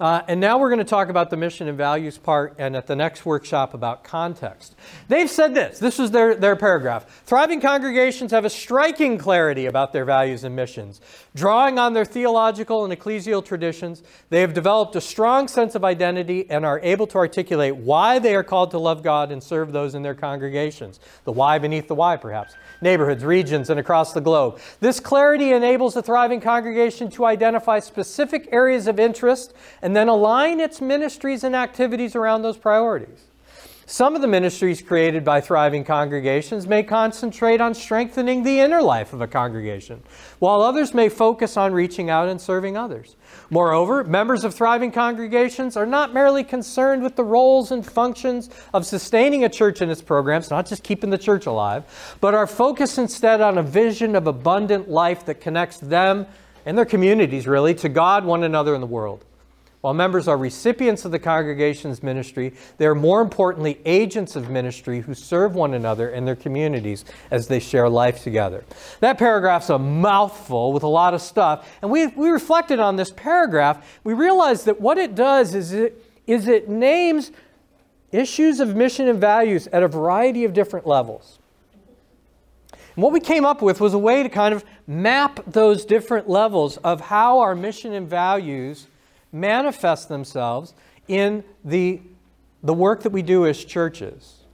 Uh, 0.00 0.22
and 0.28 0.40
now 0.40 0.58
we're 0.58 0.68
going 0.68 0.78
to 0.78 0.84
talk 0.84 1.08
about 1.08 1.28
the 1.28 1.36
mission 1.36 1.66
and 1.66 1.76
values 1.76 2.18
part, 2.18 2.54
and 2.58 2.76
at 2.76 2.86
the 2.86 2.94
next 2.94 3.26
workshop 3.26 3.74
about 3.74 4.04
context. 4.04 4.76
They've 5.08 5.28
said 5.28 5.54
this 5.54 5.80
this 5.80 5.98
is 5.98 6.12
their, 6.12 6.36
their 6.36 6.54
paragraph. 6.54 7.22
Thriving 7.26 7.60
congregations 7.60 8.30
have 8.30 8.44
a 8.44 8.50
striking 8.50 9.18
clarity 9.18 9.66
about 9.66 9.92
their 9.92 10.04
values 10.04 10.44
and 10.44 10.54
missions. 10.54 11.00
Drawing 11.34 11.78
on 11.78 11.94
their 11.94 12.04
theological 12.04 12.84
and 12.84 12.96
ecclesial 12.96 13.44
traditions, 13.44 14.02
they 14.30 14.40
have 14.40 14.54
developed 14.54 14.94
a 14.94 15.00
strong 15.00 15.48
sense 15.48 15.74
of 15.74 15.84
identity 15.84 16.48
and 16.48 16.64
are 16.64 16.78
able 16.80 17.06
to 17.08 17.18
articulate 17.18 17.74
why 17.74 18.20
they 18.20 18.36
are 18.36 18.44
called 18.44 18.70
to 18.70 18.78
love 18.78 19.02
God 19.02 19.32
and 19.32 19.42
serve 19.42 19.72
those 19.72 19.96
in 19.96 20.02
their 20.02 20.14
congregations. 20.14 21.00
The 21.24 21.32
why 21.32 21.58
beneath 21.58 21.88
the 21.88 21.94
why, 21.96 22.16
perhaps. 22.16 22.54
Neighborhoods, 22.80 23.24
regions, 23.24 23.70
and 23.70 23.80
across 23.80 24.12
the 24.12 24.20
globe. 24.20 24.60
This 24.78 25.00
clarity 25.00 25.52
enables 25.52 25.96
a 25.96 26.02
thriving 26.02 26.40
congregation 26.40 27.10
to 27.12 27.24
identify 27.24 27.80
specific 27.80 28.48
areas 28.52 28.86
of 28.86 29.00
interest 29.00 29.54
and 29.88 29.96
then 29.96 30.06
align 30.06 30.60
its 30.60 30.82
ministries 30.82 31.42
and 31.42 31.56
activities 31.56 32.14
around 32.14 32.42
those 32.42 32.58
priorities. 32.58 33.22
Some 33.86 34.14
of 34.14 34.20
the 34.20 34.28
ministries 34.28 34.82
created 34.82 35.24
by 35.24 35.40
thriving 35.40 35.82
congregations 35.82 36.66
may 36.66 36.82
concentrate 36.82 37.58
on 37.62 37.72
strengthening 37.72 38.42
the 38.42 38.60
inner 38.60 38.82
life 38.82 39.14
of 39.14 39.22
a 39.22 39.26
congregation, 39.26 40.02
while 40.40 40.60
others 40.60 40.92
may 40.92 41.08
focus 41.08 41.56
on 41.56 41.72
reaching 41.72 42.10
out 42.10 42.28
and 42.28 42.38
serving 42.38 42.76
others. 42.76 43.16
Moreover, 43.48 44.04
members 44.04 44.44
of 44.44 44.54
thriving 44.54 44.92
congregations 44.92 45.74
are 45.74 45.86
not 45.86 46.12
merely 46.12 46.44
concerned 46.44 47.02
with 47.02 47.16
the 47.16 47.24
roles 47.24 47.70
and 47.70 47.86
functions 47.86 48.50
of 48.74 48.84
sustaining 48.84 49.42
a 49.44 49.48
church 49.48 49.80
and 49.80 49.90
its 49.90 50.02
programs, 50.02 50.50
not 50.50 50.66
just 50.66 50.82
keeping 50.82 51.08
the 51.08 51.16
church 51.16 51.46
alive, 51.46 52.16
but 52.20 52.34
are 52.34 52.46
focused 52.46 52.98
instead 52.98 53.40
on 53.40 53.56
a 53.56 53.62
vision 53.62 54.14
of 54.14 54.26
abundant 54.26 54.90
life 54.90 55.24
that 55.24 55.40
connects 55.40 55.78
them 55.78 56.26
and 56.66 56.76
their 56.76 56.84
communities, 56.84 57.46
really, 57.46 57.74
to 57.76 57.88
God, 57.88 58.26
one 58.26 58.44
another, 58.44 58.74
and 58.74 58.82
the 58.82 58.86
world. 58.86 59.24
While 59.80 59.94
members 59.94 60.26
are 60.26 60.36
recipients 60.36 61.04
of 61.04 61.12
the 61.12 61.20
congregation's 61.20 62.02
ministry, 62.02 62.52
they 62.78 62.86
are 62.86 62.96
more 62.96 63.20
importantly 63.20 63.80
agents 63.84 64.34
of 64.34 64.50
ministry 64.50 65.00
who 65.00 65.14
serve 65.14 65.54
one 65.54 65.72
another 65.72 66.10
and 66.10 66.26
their 66.26 66.34
communities 66.34 67.04
as 67.30 67.46
they 67.46 67.60
share 67.60 67.88
life 67.88 68.24
together. 68.24 68.64
That 68.98 69.18
paragraph's 69.18 69.70
a 69.70 69.78
mouthful 69.78 70.72
with 70.72 70.82
a 70.82 70.88
lot 70.88 71.14
of 71.14 71.22
stuff, 71.22 71.78
and 71.80 71.92
we, 71.92 72.08
we 72.08 72.28
reflected 72.28 72.80
on 72.80 72.96
this 72.96 73.12
paragraph. 73.12 74.00
We 74.02 74.14
realized 74.14 74.66
that 74.66 74.80
what 74.80 74.98
it 74.98 75.14
does 75.14 75.54
is 75.54 75.72
it, 75.72 76.04
is 76.26 76.48
it 76.48 76.68
names 76.68 77.30
issues 78.10 78.58
of 78.58 78.74
mission 78.74 79.06
and 79.06 79.20
values 79.20 79.68
at 79.68 79.84
a 79.84 79.88
variety 79.88 80.44
of 80.44 80.52
different 80.52 80.88
levels. 80.88 81.38
And 82.72 83.02
what 83.04 83.12
we 83.12 83.20
came 83.20 83.44
up 83.44 83.62
with 83.62 83.80
was 83.80 83.94
a 83.94 83.98
way 83.98 84.24
to 84.24 84.28
kind 84.28 84.52
of 84.52 84.64
map 84.88 85.38
those 85.46 85.84
different 85.84 86.28
levels 86.28 86.78
of 86.78 87.00
how 87.00 87.38
our 87.38 87.54
mission 87.54 87.92
and 87.92 88.08
values 88.08 88.88
manifest 89.32 90.08
themselves 90.08 90.74
in 91.06 91.44
the, 91.64 92.00
the 92.62 92.74
work 92.74 93.02
that 93.02 93.10
we 93.10 93.22
do 93.22 93.46
as 93.46 93.64
churches. 93.64 94.44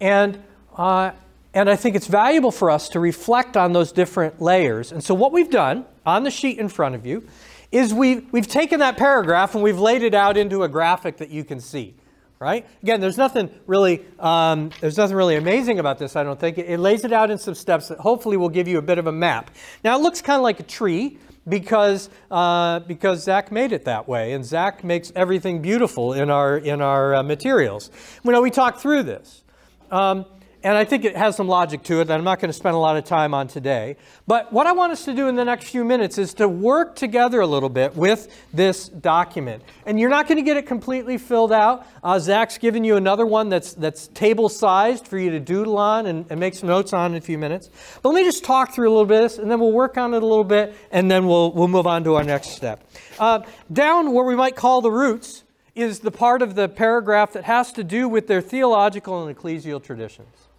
And, 0.00 0.42
uh, 0.76 1.12
and 1.54 1.68
I 1.68 1.76
think 1.76 1.96
it's 1.96 2.06
valuable 2.06 2.50
for 2.50 2.70
us 2.70 2.88
to 2.90 3.00
reflect 3.00 3.56
on 3.56 3.72
those 3.72 3.92
different 3.92 4.40
layers. 4.40 4.92
And 4.92 5.02
so, 5.02 5.14
what 5.14 5.32
we've 5.32 5.50
done 5.50 5.84
on 6.06 6.24
the 6.24 6.30
sheet 6.30 6.58
in 6.58 6.68
front 6.68 6.94
of 6.94 7.06
you 7.06 7.26
is 7.72 7.94
we've, 7.94 8.30
we've 8.32 8.48
taken 8.48 8.80
that 8.80 8.96
paragraph 8.96 9.54
and 9.54 9.62
we've 9.62 9.78
laid 9.78 10.02
it 10.02 10.14
out 10.14 10.36
into 10.36 10.62
a 10.62 10.68
graphic 10.68 11.18
that 11.18 11.30
you 11.30 11.44
can 11.44 11.60
see. 11.60 11.94
Right? 12.38 12.66
Again, 12.82 13.02
there's 13.02 13.18
nothing 13.18 13.50
really 13.66 14.02
um, 14.18 14.70
there's 14.80 14.96
nothing 14.96 15.14
really 15.14 15.36
amazing 15.36 15.78
about 15.78 15.98
this. 15.98 16.16
I 16.16 16.24
don't 16.24 16.40
think 16.40 16.56
it, 16.56 16.70
it 16.70 16.78
lays 16.78 17.04
it 17.04 17.12
out 17.12 17.30
in 17.30 17.36
some 17.36 17.54
steps 17.54 17.88
that 17.88 17.98
hopefully 17.98 18.38
will 18.38 18.48
give 18.48 18.66
you 18.66 18.78
a 18.78 18.82
bit 18.82 18.96
of 18.96 19.06
a 19.06 19.12
map. 19.12 19.50
Now 19.84 19.98
it 19.98 20.00
looks 20.00 20.22
kind 20.22 20.38
of 20.38 20.42
like 20.42 20.58
a 20.58 20.62
tree 20.62 21.18
because, 21.50 22.08
uh, 22.30 22.80
because 22.80 23.24
Zach 23.24 23.52
made 23.52 23.72
it 23.72 23.84
that 23.84 24.08
way, 24.08 24.32
and 24.32 24.44
Zach 24.44 24.82
makes 24.84 25.12
everything 25.14 25.60
beautiful 25.60 26.12
in 26.12 26.30
our, 26.30 26.56
in 26.56 26.80
our 26.80 27.16
uh, 27.16 27.22
materials. 27.22 27.90
You 28.24 28.32
know, 28.32 28.40
we 28.40 28.50
talked 28.50 28.80
through 28.80 29.02
this. 29.02 29.42
Um, 29.90 30.24
and 30.62 30.76
I 30.76 30.84
think 30.84 31.04
it 31.04 31.16
has 31.16 31.36
some 31.36 31.48
logic 31.48 31.82
to 31.84 32.00
it 32.00 32.06
that 32.06 32.18
I'm 32.18 32.24
not 32.24 32.38
going 32.38 32.50
to 32.50 32.56
spend 32.56 32.74
a 32.74 32.78
lot 32.78 32.96
of 32.96 33.04
time 33.04 33.32
on 33.32 33.48
today. 33.48 33.96
But 34.26 34.52
what 34.52 34.66
I 34.66 34.72
want 34.72 34.92
us 34.92 35.06
to 35.06 35.14
do 35.14 35.26
in 35.26 35.34
the 35.34 35.44
next 35.44 35.68
few 35.68 35.84
minutes 35.84 36.18
is 36.18 36.34
to 36.34 36.48
work 36.48 36.96
together 36.96 37.40
a 37.40 37.46
little 37.46 37.70
bit 37.70 37.96
with 37.96 38.28
this 38.52 38.88
document. 38.88 39.62
And 39.86 39.98
you're 39.98 40.10
not 40.10 40.28
going 40.28 40.36
to 40.36 40.42
get 40.42 40.58
it 40.58 40.66
completely 40.66 41.16
filled 41.16 41.52
out. 41.52 41.86
Uh, 42.04 42.18
Zach's 42.18 42.58
given 42.58 42.84
you 42.84 42.96
another 42.96 43.24
one 43.24 43.48
that's, 43.48 43.72
that's 43.72 44.08
table 44.08 44.50
sized 44.50 45.06
for 45.08 45.18
you 45.18 45.30
to 45.30 45.40
doodle 45.40 45.78
on 45.78 46.04
and, 46.06 46.26
and 46.28 46.38
make 46.38 46.54
some 46.54 46.68
notes 46.68 46.92
on 46.92 47.12
in 47.12 47.16
a 47.16 47.22
few 47.22 47.38
minutes. 47.38 47.70
But 48.02 48.10
let 48.10 48.16
me 48.16 48.24
just 48.24 48.44
talk 48.44 48.74
through 48.74 48.90
a 48.90 48.92
little 48.92 49.06
bit, 49.06 49.38
and 49.38 49.50
then 49.50 49.60
we'll 49.60 49.72
work 49.72 49.96
on 49.96 50.12
it 50.12 50.22
a 50.22 50.26
little 50.26 50.44
bit, 50.44 50.74
and 50.90 51.10
then 51.10 51.26
we'll, 51.26 51.52
we'll 51.52 51.68
move 51.68 51.86
on 51.86 52.04
to 52.04 52.16
our 52.16 52.24
next 52.24 52.50
step. 52.50 52.86
Uh, 53.18 53.40
down 53.72 54.12
where 54.12 54.24
we 54.24 54.36
might 54.36 54.56
call 54.56 54.82
the 54.82 54.90
roots 54.90 55.44
is 55.74 56.00
the 56.00 56.10
part 56.10 56.42
of 56.42 56.54
the 56.54 56.68
paragraph 56.68 57.32
that 57.32 57.44
has 57.44 57.72
to 57.72 57.84
do 57.84 58.08
with 58.08 58.26
their 58.26 58.42
theological 58.42 59.26
and 59.26 59.34
ecclesial 59.34 59.82
traditions. 59.82 60.49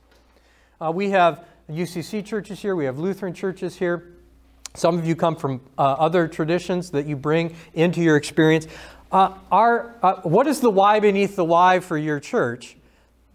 Uh, 0.81 0.91
we 0.91 1.11
have 1.11 1.45
UCC 1.69 2.25
churches 2.25 2.59
here, 2.59 2.75
we 2.75 2.85
have 2.85 2.97
Lutheran 2.97 3.35
churches 3.35 3.75
here. 3.75 4.13
Some 4.73 4.97
of 4.97 5.05
you 5.05 5.15
come 5.15 5.35
from 5.35 5.61
uh, 5.77 5.81
other 5.81 6.27
traditions 6.27 6.89
that 6.91 7.05
you 7.05 7.15
bring 7.15 7.55
into 7.75 8.01
your 8.01 8.15
experience. 8.15 8.67
Uh, 9.11 9.35
our, 9.51 9.93
uh, 10.01 10.21
what 10.21 10.47
is 10.47 10.59
the 10.59 10.71
why 10.71 10.99
beneath 10.99 11.35
the 11.35 11.45
why 11.45 11.81
for 11.81 11.99
your 11.99 12.19
church? 12.19 12.77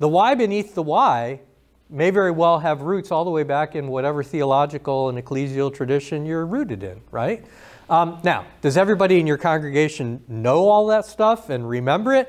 The 0.00 0.08
why 0.08 0.34
beneath 0.34 0.74
the 0.74 0.82
why 0.82 1.40
may 1.88 2.10
very 2.10 2.32
well 2.32 2.58
have 2.58 2.80
roots 2.80 3.12
all 3.12 3.24
the 3.24 3.30
way 3.30 3.44
back 3.44 3.76
in 3.76 3.86
whatever 3.86 4.24
theological 4.24 5.08
and 5.08 5.16
ecclesial 5.16 5.72
tradition 5.72 6.26
you're 6.26 6.46
rooted 6.46 6.82
in, 6.82 7.00
right? 7.12 7.44
Um, 7.88 8.18
now, 8.24 8.44
does 8.60 8.76
everybody 8.76 9.20
in 9.20 9.26
your 9.28 9.38
congregation 9.38 10.24
know 10.26 10.68
all 10.68 10.88
that 10.88 11.06
stuff 11.06 11.48
and 11.48 11.68
remember 11.68 12.12
it? 12.12 12.28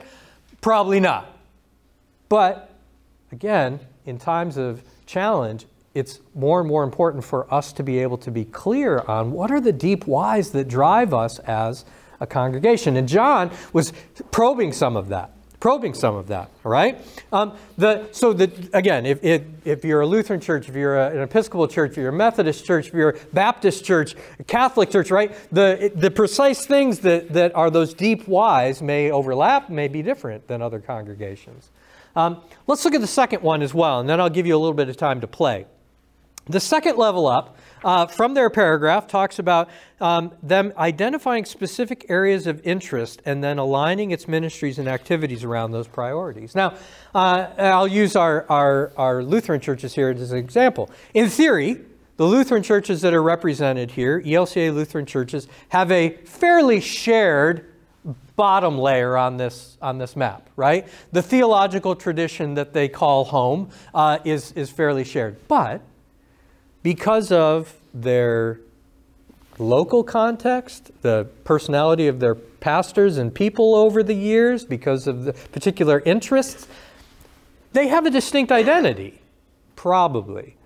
Probably 0.62 1.00
not. 1.00 1.36
But 2.30 2.70
again, 3.32 3.80
in 4.06 4.20
times 4.20 4.58
of 4.58 4.84
challenge, 5.08 5.66
it's 5.96 6.20
more 6.36 6.60
and 6.60 6.70
more 6.70 6.84
important 6.84 7.24
for 7.24 7.52
us 7.52 7.74
to 7.74 7.82
be 7.82 7.98
able 8.00 8.18
to 8.20 8.30
be 8.30 8.46
clear 8.46 9.00
on 9.00 9.32
what 9.32 9.50
are 9.50 9.60
the 9.60 9.72
deep 9.72 10.06
whys 10.06 10.52
that 10.52 10.68
drive 10.68 11.12
us 11.12 11.40
as 11.40 11.86
a 12.20 12.28
congregation. 12.28 12.96
And 12.98 13.08
John 13.08 13.52
was 13.74 13.94
probing 14.32 14.74
some 14.74 14.96
of 14.96 15.10
that. 15.10 15.32
Probing 15.60 15.96
some 15.96 16.14
of 16.14 16.28
that, 16.28 16.52
all 16.64 16.72
right? 16.72 17.04
Um, 17.34 17.58
the, 17.80 18.10
so, 18.12 18.32
the, 18.32 18.52
again, 18.74 19.08
if, 19.08 19.24
if, 19.24 19.42
if, 19.66 19.84
you're 19.84 20.02
a 20.02 20.06
Lutheran 20.06 20.40
church, 20.40 20.70
if 20.70 20.76
you're 20.76 21.00
a, 21.00 21.10
an 21.10 21.22
Episcopal 21.22 21.68
church, 21.68 21.92
if 21.92 21.98
you're 21.98 22.10
a 22.10 22.14
Methodist 22.14 22.64
church, 22.64 22.90
if 22.90 22.94
you're 22.94 23.10
a 23.10 23.20
Baptist 23.34 23.84
church, 23.84 24.14
a 24.38 24.44
Catholic 24.44 24.92
church, 24.92 25.10
right? 25.10 25.36
The, 25.52 25.92
the 25.96 26.12
precise 26.12 26.64
things 26.68 27.00
that, 27.00 27.30
that 27.30 27.56
are 27.56 27.72
those 27.72 27.96
deep 27.96 28.28
whys 28.28 28.84
may 28.84 29.10
overlap, 29.10 29.72
may 29.72 29.88
be 29.88 30.04
different 30.04 30.48
than 30.48 30.62
other 30.62 30.80
congregations. 30.80 31.72
Um, 32.18 32.42
let's 32.66 32.84
look 32.84 32.96
at 32.96 33.02
the 33.02 33.06
second 33.06 33.44
one 33.44 33.62
as 33.62 33.76
well, 33.76 34.00
and 34.00 34.10
then 34.10 34.20
I'll 34.20 34.28
give 34.28 34.48
you 34.48 34.56
a 34.56 34.58
little 34.58 34.74
bit 34.74 34.90
of 34.90 34.98
time 34.98 35.22
to 35.22 35.28
play. 35.28 35.68
The 36.48 36.60
second 36.60 36.98
level 36.98 37.28
up 37.28 37.58
uh, 37.84 38.08
from 38.08 38.34
their 38.34 38.50
paragraph 38.50 39.06
talks 39.06 39.38
about 39.38 39.70
um, 40.02 40.32
them 40.42 40.74
identifying 40.80 41.46
specific 41.46 42.08
areas 42.10 42.48
of 42.48 42.66
interest 42.66 43.22
and 43.26 43.44
then 43.44 43.60
aligning 43.60 44.10
its 44.10 44.28
ministries 44.28 44.80
and 44.80 44.88
activities 44.88 45.44
around 45.44 45.74
those 45.74 45.88
priorities. 45.88 46.56
Now, 46.56 46.74
uh, 47.14 47.50
I'll 47.60 47.88
use 47.88 48.16
our, 48.16 48.48
our, 48.50 48.94
our 48.98 49.22
Lutheran 49.22 49.62
churches 49.62 49.94
here 49.94 50.10
as 50.10 50.32
an 50.32 50.40
example. 50.40 50.90
In 51.14 51.30
theory, 51.30 51.82
the 52.16 52.26
Lutheran 52.26 52.64
churches 52.64 53.02
that 53.02 53.14
are 53.14 53.22
represented 53.22 53.92
here, 53.92 54.24
ELCA 54.24 54.74
Lutheran 54.74 55.06
churches, 55.06 55.48
have 55.70 55.92
a 55.92 56.18
fairly 56.26 56.80
shared 56.80 57.72
bottom 58.38 58.77
layer 58.77 59.17
on 59.17 59.36
this, 59.36 59.77
on 59.82 59.98
this 59.98 60.15
map, 60.15 60.50
right? 60.56 60.88
The 61.12 61.22
theological 61.22 61.96
tradition 61.96 62.53
that 62.53 62.72
they 62.72 62.88
call 62.88 63.25
home 63.25 63.72
uh, 63.94 64.20
is, 64.24 64.53
is 64.53 64.70
fairly 64.70 65.03
shared. 65.03 65.46
But 65.50 65.82
because 66.84 67.32
of 67.32 67.75
their 67.94 68.60
local 69.58 70.03
context, 70.03 70.91
the 71.01 71.27
personality 71.44 72.08
of 72.08 72.20
their 72.20 72.36
pastors 72.36 73.17
and 73.17 73.34
people 73.34 73.74
over 73.74 74.03
the 74.03 74.13
years, 74.13 74.63
because 74.63 75.08
of 75.08 75.25
the 75.25 75.34
particular 75.34 76.00
interests, 76.01 76.67
they 77.74 77.88
have 77.88 78.06
a 78.06 78.12
distinct 78.12 78.51
identity, 78.51 79.20
probably. 79.75 80.57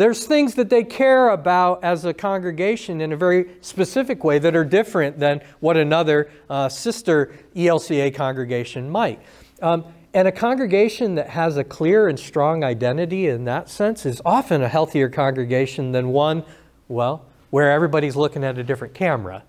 There's 0.00 0.24
things 0.24 0.54
that 0.54 0.70
they 0.70 0.82
care 0.82 1.28
about 1.28 1.84
as 1.84 2.06
a 2.06 2.14
congregation 2.14 3.02
in 3.02 3.12
a 3.12 3.18
very 3.18 3.50
specific 3.60 4.24
way 4.24 4.38
that 4.38 4.56
are 4.56 4.64
different 4.64 5.18
than 5.18 5.42
what 5.60 5.76
another 5.76 6.30
uh, 6.48 6.70
sister 6.70 7.34
ELCA 7.54 8.14
congregation 8.14 8.88
might. 8.88 9.20
Um, 9.60 9.84
and 10.14 10.26
a 10.26 10.32
congregation 10.32 11.16
that 11.16 11.28
has 11.28 11.58
a 11.58 11.64
clear 11.64 12.08
and 12.08 12.18
strong 12.18 12.64
identity 12.64 13.26
in 13.26 13.44
that 13.44 13.68
sense 13.68 14.06
is 14.06 14.22
often 14.24 14.62
a 14.62 14.68
healthier 14.68 15.10
congregation 15.10 15.92
than 15.92 16.08
one, 16.08 16.44
well, 16.88 17.26
where 17.50 17.70
everybody's 17.70 18.16
looking 18.16 18.42
at 18.42 18.56
a 18.56 18.64
different 18.64 18.94
camera 18.94 19.42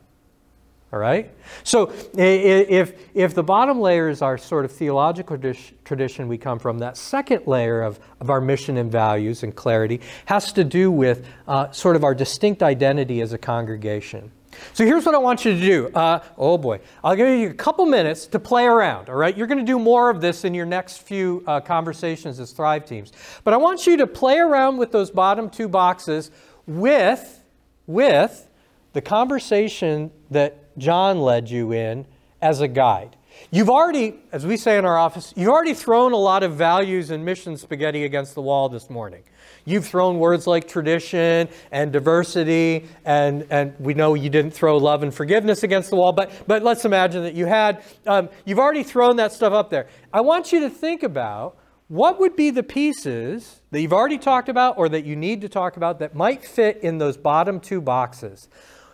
all 0.93 0.99
right? 0.99 1.31
So 1.63 1.93
if, 2.13 2.93
if 3.13 3.33
the 3.33 3.43
bottom 3.43 3.79
layer 3.79 4.09
is 4.09 4.21
our 4.21 4.37
sort 4.37 4.65
of 4.65 4.71
theological 4.71 5.37
tradition 5.85 6.27
we 6.27 6.37
come 6.37 6.59
from, 6.59 6.79
that 6.79 6.97
second 6.97 7.47
layer 7.47 7.81
of, 7.81 7.99
of 8.19 8.29
our 8.29 8.41
mission 8.41 8.77
and 8.77 8.91
values 8.91 9.43
and 9.43 9.55
clarity 9.55 10.01
has 10.25 10.51
to 10.53 10.63
do 10.63 10.91
with 10.91 11.25
uh, 11.47 11.71
sort 11.71 11.95
of 11.95 12.03
our 12.03 12.13
distinct 12.13 12.61
identity 12.61 13.21
as 13.21 13.31
a 13.31 13.37
congregation. 13.37 14.31
So 14.73 14.85
here's 14.85 15.05
what 15.05 15.15
I 15.15 15.17
want 15.17 15.45
you 15.45 15.53
to 15.53 15.59
do. 15.59 15.87
Uh, 15.95 16.19
oh 16.37 16.57
boy, 16.57 16.81
I'll 17.03 17.15
give 17.15 17.39
you 17.39 17.49
a 17.49 17.53
couple 17.53 17.85
minutes 17.85 18.27
to 18.27 18.39
play 18.39 18.65
around, 18.65 19.09
all 19.09 19.15
right? 19.15 19.35
You're 19.35 19.47
going 19.47 19.59
to 19.59 19.65
do 19.65 19.79
more 19.79 20.09
of 20.09 20.19
this 20.21 20.43
in 20.43 20.53
your 20.53 20.65
next 20.65 20.97
few 20.97 21.43
uh, 21.47 21.61
conversations 21.61 22.39
as 22.39 22.51
Thrive 22.51 22.85
teams. 22.85 23.13
But 23.43 23.53
I 23.53 23.57
want 23.57 23.87
you 23.87 23.97
to 23.97 24.07
play 24.07 24.39
around 24.39 24.77
with 24.77 24.91
those 24.91 25.09
bottom 25.09 25.49
two 25.49 25.69
boxes 25.69 26.31
with, 26.67 27.43
with 27.87 28.49
the 28.93 29.01
conversation 29.01 30.11
that 30.31 30.60
John 30.77 31.19
led 31.19 31.49
you 31.49 31.71
in 31.73 32.05
as 32.41 32.61
a 32.61 32.67
guide. 32.67 33.17
You've 33.49 33.69
already, 33.69 34.19
as 34.31 34.45
we 34.45 34.57
say 34.57 34.77
in 34.77 34.85
our 34.85 34.97
office, 34.97 35.33
you've 35.35 35.49
already 35.49 35.73
thrown 35.73 36.11
a 36.13 36.17
lot 36.17 36.43
of 36.43 36.55
values 36.55 37.11
and 37.11 37.23
mission 37.23 37.57
spaghetti 37.57 38.03
against 38.03 38.35
the 38.35 38.41
wall 38.41 38.69
this 38.69 38.89
morning. 38.89 39.23
You've 39.65 39.85
thrown 39.85 40.19
words 40.19 40.47
like 40.47 40.67
tradition 40.67 41.49
and 41.71 41.91
diversity, 41.91 42.87
and, 43.05 43.45
and 43.49 43.75
we 43.79 43.93
know 43.93 44.15
you 44.15 44.29
didn't 44.29 44.51
throw 44.51 44.77
love 44.77 45.03
and 45.03 45.13
forgiveness 45.13 45.63
against 45.63 45.89
the 45.89 45.95
wall, 45.95 46.13
but, 46.13 46.31
but 46.47 46.63
let's 46.63 46.85
imagine 46.85 47.23
that 47.23 47.35
you 47.35 47.45
had. 47.45 47.83
Um, 48.07 48.29
you've 48.45 48.59
already 48.59 48.83
thrown 48.83 49.17
that 49.17 49.31
stuff 49.31 49.53
up 49.53 49.69
there. 49.69 49.87
I 50.13 50.21
want 50.21 50.51
you 50.51 50.61
to 50.61 50.69
think 50.69 51.03
about 51.03 51.57
what 51.87 52.19
would 52.19 52.35
be 52.35 52.51
the 52.51 52.63
pieces 52.63 53.61
that 53.71 53.81
you've 53.81 53.93
already 53.93 54.17
talked 54.17 54.49
about 54.49 54.77
or 54.77 54.89
that 54.89 55.05
you 55.05 55.15
need 55.15 55.41
to 55.41 55.49
talk 55.49 55.77
about 55.77 55.99
that 55.99 56.15
might 56.15 56.43
fit 56.43 56.77
in 56.77 56.97
those 56.97 57.17
bottom 57.17 57.59
two 57.59 57.81
boxes 57.81 58.47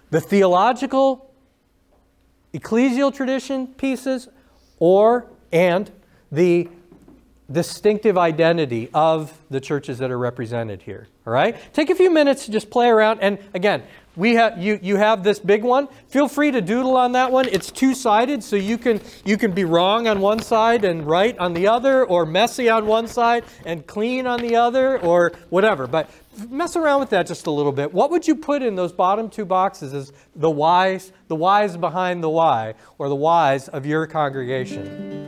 the 0.09 0.21
theological, 0.21 1.26
ecclesial 2.53 3.13
tradition 3.13 3.67
pieces 3.67 4.27
or 4.79 5.27
and 5.51 5.91
the 6.31 6.69
distinctive 7.51 8.17
identity 8.17 8.89
of 8.93 9.37
the 9.49 9.59
churches 9.59 9.97
that 9.99 10.11
are 10.11 10.17
represented 10.17 10.81
here. 10.81 11.07
All 11.25 11.33
right? 11.33 11.55
Take 11.73 11.89
a 11.89 11.95
few 11.95 12.11
minutes 12.11 12.45
to 12.45 12.51
just 12.51 12.69
play 12.69 12.87
around. 12.89 13.19
And 13.21 13.39
again, 13.53 13.83
we 14.17 14.33
have 14.33 14.57
you 14.57 14.79
you 14.81 14.97
have 14.97 15.23
this 15.23 15.39
big 15.39 15.63
one. 15.63 15.87
Feel 16.09 16.27
free 16.27 16.51
to 16.51 16.59
doodle 16.59 16.97
on 16.97 17.11
that 17.11 17.31
one. 17.31 17.47
It's 17.49 17.71
two-sided, 17.71 18.43
so 18.43 18.55
you 18.55 18.77
can 18.77 18.99
you 19.23 19.37
can 19.37 19.51
be 19.51 19.63
wrong 19.63 20.07
on 20.07 20.19
one 20.19 20.41
side 20.41 20.83
and 20.83 21.05
right 21.05 21.37
on 21.37 21.53
the 21.53 21.67
other, 21.67 22.03
or 22.03 22.25
messy 22.25 22.67
on 22.67 22.87
one 22.87 23.07
side 23.07 23.43
and 23.63 23.85
clean 23.85 24.25
on 24.25 24.41
the 24.41 24.55
other, 24.55 24.99
or 25.01 25.33
whatever. 25.49 25.85
But 25.85 26.09
mess 26.49 26.75
around 26.75 26.99
with 26.99 27.09
that 27.11 27.27
just 27.27 27.47
a 27.47 27.51
little 27.51 27.71
bit. 27.71 27.93
What 27.93 28.11
would 28.11 28.27
you 28.27 28.35
put 28.35 28.61
in 28.61 28.75
those 28.75 28.91
bottom 28.91 29.29
two 29.29 29.45
boxes 29.45 29.93
as 29.93 30.13
the 30.35 30.49
whys, 30.49 31.11
the 31.27 31.35
whys 31.35 31.77
behind 31.77 32.23
the 32.23 32.29
why, 32.29 32.75
or 32.97 33.09
the 33.09 33.15
whys 33.15 33.67
of 33.69 33.85
your 33.85 34.07
congregation? 34.07 35.26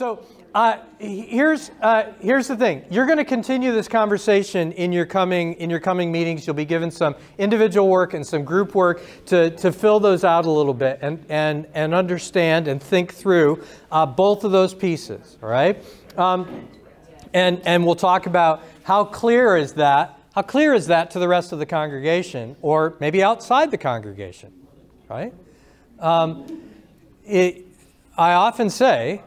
So 0.00 0.24
uh, 0.54 0.78
here's 0.98 1.70
uh, 1.82 2.14
here's 2.20 2.48
the 2.48 2.56
thing. 2.56 2.86
You're 2.90 3.04
going 3.04 3.18
to 3.18 3.24
continue 3.26 3.70
this 3.70 3.86
conversation 3.86 4.72
in 4.72 4.92
your 4.92 5.04
coming 5.04 5.52
in 5.56 5.68
your 5.68 5.78
coming 5.78 6.10
meetings. 6.10 6.46
You'll 6.46 6.56
be 6.56 6.64
given 6.64 6.90
some 6.90 7.14
individual 7.36 7.86
work 7.86 8.14
and 8.14 8.26
some 8.26 8.42
group 8.42 8.74
work 8.74 9.02
to, 9.26 9.50
to 9.50 9.70
fill 9.70 10.00
those 10.00 10.24
out 10.24 10.46
a 10.46 10.50
little 10.50 10.72
bit 10.72 11.00
and 11.02 11.22
and 11.28 11.66
and 11.74 11.94
understand 11.94 12.66
and 12.66 12.82
think 12.82 13.12
through 13.12 13.62
uh, 13.92 14.06
both 14.06 14.42
of 14.44 14.52
those 14.52 14.72
pieces. 14.72 15.36
All 15.42 15.50
right. 15.50 15.84
Um, 16.16 16.66
and 17.34 17.60
and 17.66 17.84
we'll 17.84 17.94
talk 17.94 18.24
about 18.24 18.62
how 18.84 19.04
clear 19.04 19.54
is 19.54 19.74
that. 19.74 20.18
How 20.34 20.40
clear 20.40 20.72
is 20.72 20.86
that 20.86 21.10
to 21.10 21.18
the 21.18 21.28
rest 21.28 21.52
of 21.52 21.58
the 21.58 21.66
congregation, 21.66 22.56
or 22.62 22.96
maybe 23.00 23.22
outside 23.22 23.70
the 23.70 23.76
congregation, 23.76 24.50
right? 25.10 25.34
Um, 25.98 26.62
it, 27.26 27.66
I 28.16 28.32
often 28.32 28.70
say 28.70 29.20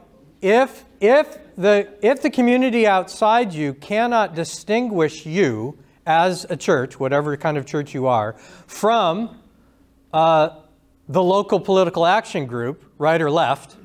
if, 0.43 0.83
if, 0.99 1.37
the, 1.55 1.87
if 2.01 2.21
the 2.21 2.29
community 2.29 2.85
outside 2.85 3.53
you 3.53 3.73
cannot 3.73 4.35
distinguish 4.35 5.25
you 5.25 5.77
as 6.05 6.45
a 6.49 6.57
church, 6.57 6.99
whatever 6.99 7.37
kind 7.37 7.57
of 7.57 7.65
church 7.65 7.93
you 7.93 8.07
are, 8.07 8.33
from 8.67 9.39
uh, 10.11 10.49
the 11.07 11.23
local 11.23 11.61
political 11.61 12.05
action 12.05 12.45
group, 12.45 12.83
right 12.97 13.21
or 13.21 13.31
left, 13.31 13.77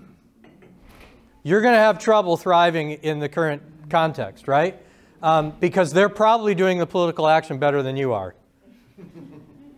you're 1.44 1.60
going 1.60 1.74
to 1.74 1.78
have 1.78 2.00
trouble 2.00 2.36
thriving 2.36 2.90
in 2.90 3.20
the 3.20 3.28
current 3.28 3.62
context, 3.88 4.48
right? 4.48 4.82
Um, 5.22 5.52
because 5.60 5.92
they're 5.92 6.08
probably 6.08 6.56
doing 6.56 6.78
the 6.78 6.86
political 6.86 7.28
action 7.28 7.58
better 7.58 7.84
than 7.84 7.96
you 7.96 8.12
are. 8.12 8.34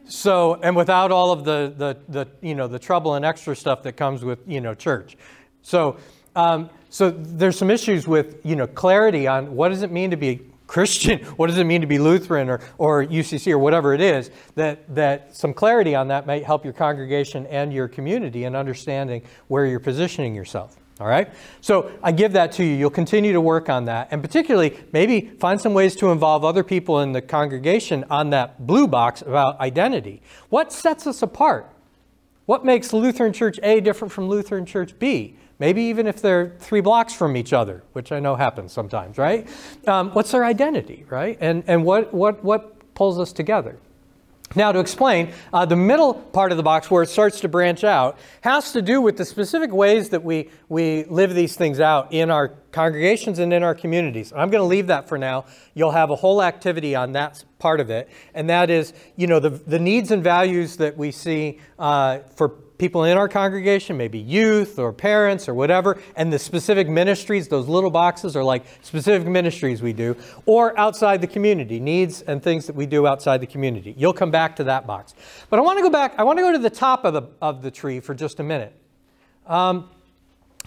So, 0.06 0.54
and 0.54 0.74
without 0.74 1.12
all 1.12 1.30
of 1.30 1.44
the, 1.44 1.74
the, 1.76 1.98
the, 2.08 2.28
you 2.40 2.54
know, 2.54 2.68
the 2.68 2.78
trouble 2.78 3.14
and 3.14 3.24
extra 3.24 3.54
stuff 3.54 3.82
that 3.82 3.98
comes 3.98 4.24
with, 4.24 4.40
you 4.48 4.62
know, 4.62 4.74
church. 4.74 5.18
So, 5.62 5.98
um, 6.36 6.70
so 6.88 7.10
there's 7.10 7.58
some 7.58 7.70
issues 7.70 8.06
with 8.06 8.44
you 8.44 8.56
know 8.56 8.66
clarity 8.66 9.26
on 9.26 9.54
what 9.54 9.68
does 9.68 9.82
it 9.82 9.90
mean 9.90 10.10
to 10.10 10.16
be 10.16 10.40
Christian, 10.70 11.18
what 11.36 11.48
does 11.48 11.58
it 11.58 11.64
mean 11.64 11.80
to 11.80 11.86
be 11.86 11.98
Lutheran 11.98 12.48
or, 12.48 12.60
or 12.78 13.04
UCC 13.04 13.52
or 13.52 13.58
whatever 13.58 13.92
it 13.92 14.00
is, 14.00 14.30
that, 14.54 14.94
that 14.94 15.36
some 15.36 15.52
clarity 15.52 15.96
on 15.96 16.08
that 16.08 16.26
might 16.26 16.44
help 16.44 16.64
your 16.64 16.72
congregation 16.72 17.44
and 17.46 17.72
your 17.72 17.88
community 17.88 18.44
in 18.44 18.54
understanding 18.54 19.22
where 19.48 19.66
you're 19.66 19.80
positioning 19.80 20.32
yourself. 20.32 20.76
All 21.00 21.08
right? 21.08 21.32
So 21.60 21.90
I 22.02 22.12
give 22.12 22.34
that 22.34 22.52
to 22.52 22.64
you. 22.64 22.74
You'll 22.74 22.90
continue 22.90 23.32
to 23.32 23.40
work 23.40 23.68
on 23.68 23.86
that. 23.86 24.08
And 24.10 24.22
particularly, 24.22 24.78
maybe 24.92 25.32
find 25.40 25.60
some 25.60 25.74
ways 25.74 25.96
to 25.96 26.10
involve 26.10 26.44
other 26.44 26.62
people 26.62 27.00
in 27.00 27.12
the 27.12 27.22
congregation 27.22 28.04
on 28.10 28.30
that 28.30 28.64
blue 28.66 28.86
box 28.86 29.22
about 29.22 29.58
identity. 29.60 30.22
What 30.50 30.72
sets 30.72 31.06
us 31.06 31.22
apart? 31.22 31.68
What 32.44 32.64
makes 32.64 32.92
Lutheran 32.92 33.32
Church 33.32 33.58
A 33.62 33.80
different 33.80 34.12
from 34.12 34.28
Lutheran 34.28 34.66
Church 34.66 34.98
B? 34.98 35.36
Maybe 35.60 35.82
even 35.82 36.06
if 36.06 36.20
they're 36.22 36.56
three 36.58 36.80
blocks 36.80 37.12
from 37.12 37.36
each 37.36 37.52
other, 37.52 37.84
which 37.92 38.10
I 38.12 38.18
know 38.18 38.34
happens 38.34 38.72
sometimes, 38.72 39.18
right? 39.18 39.46
Um, 39.86 40.10
what's 40.10 40.32
their 40.32 40.44
identity, 40.44 41.04
right? 41.08 41.36
And, 41.40 41.62
and 41.66 41.84
what, 41.84 42.12
what, 42.14 42.42
what 42.42 42.94
pulls 42.94 43.20
us 43.20 43.32
together? 43.32 43.78
Now, 44.56 44.72
to 44.72 44.80
explain, 44.80 45.32
uh, 45.52 45.64
the 45.64 45.76
middle 45.76 46.12
part 46.14 46.50
of 46.50 46.56
the 46.56 46.64
box 46.64 46.90
where 46.90 47.04
it 47.04 47.08
starts 47.08 47.40
to 47.42 47.48
branch 47.48 47.84
out 47.84 48.18
has 48.40 48.72
to 48.72 48.82
do 48.82 49.00
with 49.00 49.16
the 49.16 49.24
specific 49.24 49.70
ways 49.70 50.08
that 50.08 50.24
we, 50.24 50.50
we 50.68 51.04
live 51.04 51.34
these 51.36 51.54
things 51.54 51.78
out 51.78 52.12
in 52.12 52.32
our 52.32 52.48
congregations 52.72 53.38
and 53.38 53.52
in 53.52 53.62
our 53.62 53.76
communities. 53.76 54.32
I'm 54.32 54.50
going 54.50 54.62
to 54.62 54.66
leave 54.66 54.88
that 54.88 55.08
for 55.08 55.18
now. 55.18 55.44
You'll 55.74 55.92
have 55.92 56.10
a 56.10 56.16
whole 56.16 56.42
activity 56.42 56.96
on 56.96 57.12
that 57.12 57.44
part 57.60 57.78
of 57.78 57.90
it, 57.90 58.08
and 58.34 58.50
that 58.50 58.70
is, 58.70 58.92
you 59.14 59.28
know, 59.28 59.38
the, 59.38 59.50
the 59.50 59.78
needs 59.78 60.10
and 60.10 60.24
values 60.24 60.78
that 60.78 60.96
we 60.96 61.12
see 61.12 61.60
uh, 61.78 62.18
for 62.34 62.54
people 62.80 63.04
in 63.04 63.18
our 63.18 63.28
congregation, 63.28 63.98
maybe 63.98 64.18
youth 64.18 64.78
or 64.78 64.90
parents 64.90 65.48
or 65.48 65.54
whatever, 65.54 66.00
and 66.16 66.32
the 66.32 66.38
specific 66.38 66.88
ministries, 66.88 67.46
those 67.46 67.68
little 67.68 67.90
boxes 67.90 68.34
are 68.34 68.42
like 68.42 68.64
specific 68.80 69.28
ministries 69.28 69.82
we 69.82 69.92
do, 69.92 70.16
or 70.46 70.76
outside 70.78 71.20
the 71.20 71.26
community, 71.26 71.78
needs 71.78 72.22
and 72.22 72.42
things 72.42 72.66
that 72.66 72.74
we 72.74 72.86
do 72.86 73.06
outside 73.06 73.42
the 73.42 73.46
community. 73.46 73.94
You'll 73.98 74.14
come 74.14 74.30
back 74.30 74.56
to 74.56 74.64
that 74.64 74.86
box. 74.86 75.14
But 75.50 75.58
I 75.58 75.62
want 75.62 75.78
to 75.78 75.82
go 75.82 75.90
back, 75.90 76.14
I 76.16 76.24
want 76.24 76.38
to 76.38 76.42
go 76.42 76.52
to 76.52 76.58
the 76.58 76.70
top 76.70 77.04
of 77.04 77.12
the, 77.12 77.22
of 77.42 77.60
the 77.60 77.70
tree 77.70 78.00
for 78.00 78.14
just 78.14 78.40
a 78.40 78.42
minute. 78.42 78.74
Um, 79.46 79.90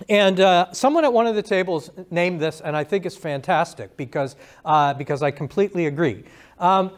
and 0.07 0.39
uh, 0.39 0.71
someone 0.71 1.05
at 1.05 1.13
one 1.13 1.25
of 1.25 1.33
the 1.33 1.41
tables 1.41 1.89
named 2.11 2.39
this, 2.39 2.61
and 2.61 2.77
I 2.77 2.83
think 2.83 3.07
it's 3.07 3.17
fantastic 3.17 3.97
because, 3.97 4.35
uh, 4.65 4.93
because 4.93 5.23
I 5.23 5.31
completely 5.31 5.87
agree. 5.87 6.25
Um, 6.59 6.91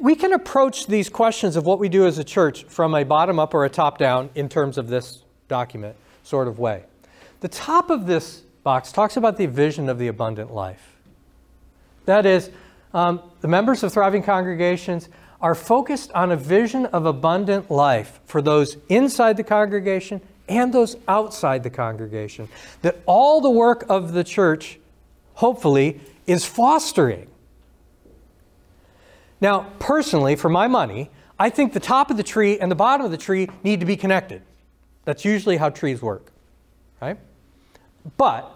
we 0.00 0.14
can 0.14 0.32
approach 0.32 0.86
these 0.86 1.08
questions 1.08 1.56
of 1.56 1.66
what 1.66 1.78
we 1.78 1.88
do 1.88 2.06
as 2.06 2.18
a 2.18 2.24
church 2.24 2.64
from 2.64 2.94
a 2.94 3.04
bottom 3.04 3.38
up 3.38 3.54
or 3.54 3.64
a 3.64 3.70
top 3.70 3.98
down 3.98 4.30
in 4.34 4.48
terms 4.48 4.78
of 4.78 4.88
this 4.88 5.22
document 5.48 5.96
sort 6.22 6.48
of 6.48 6.58
way. 6.58 6.84
The 7.40 7.48
top 7.48 7.90
of 7.90 8.06
this 8.06 8.42
box 8.62 8.92
talks 8.92 9.16
about 9.16 9.36
the 9.36 9.46
vision 9.46 9.88
of 9.88 9.98
the 9.98 10.08
abundant 10.08 10.52
life. 10.52 10.96
That 12.06 12.26
is, 12.26 12.50
um, 12.94 13.20
the 13.40 13.48
members 13.48 13.82
of 13.82 13.92
thriving 13.92 14.22
congregations 14.22 15.08
are 15.40 15.54
focused 15.54 16.10
on 16.12 16.32
a 16.32 16.36
vision 16.36 16.86
of 16.86 17.06
abundant 17.06 17.70
life 17.70 18.20
for 18.24 18.42
those 18.42 18.76
inside 18.88 19.36
the 19.36 19.44
congregation 19.44 20.20
and 20.48 20.72
those 20.72 20.96
outside 21.06 21.62
the 21.62 21.70
congregation. 21.70 22.48
That 22.82 22.96
all 23.06 23.40
the 23.40 23.50
work 23.50 23.84
of 23.88 24.12
the 24.12 24.24
church, 24.24 24.78
hopefully, 25.34 26.00
is 26.26 26.44
fostering. 26.44 27.28
Now, 29.40 29.70
personally, 29.78 30.36
for 30.36 30.48
my 30.48 30.66
money, 30.66 31.10
I 31.38 31.50
think 31.50 31.72
the 31.72 31.80
top 31.80 32.10
of 32.10 32.16
the 32.16 32.22
tree 32.22 32.58
and 32.58 32.70
the 32.70 32.76
bottom 32.76 33.04
of 33.04 33.12
the 33.12 33.18
tree 33.18 33.48
need 33.62 33.80
to 33.80 33.86
be 33.86 33.96
connected. 33.96 34.42
That's 35.04 35.24
usually 35.24 35.56
how 35.56 35.70
trees 35.70 36.02
work, 36.02 36.32
right? 37.00 37.18
But 38.16 38.50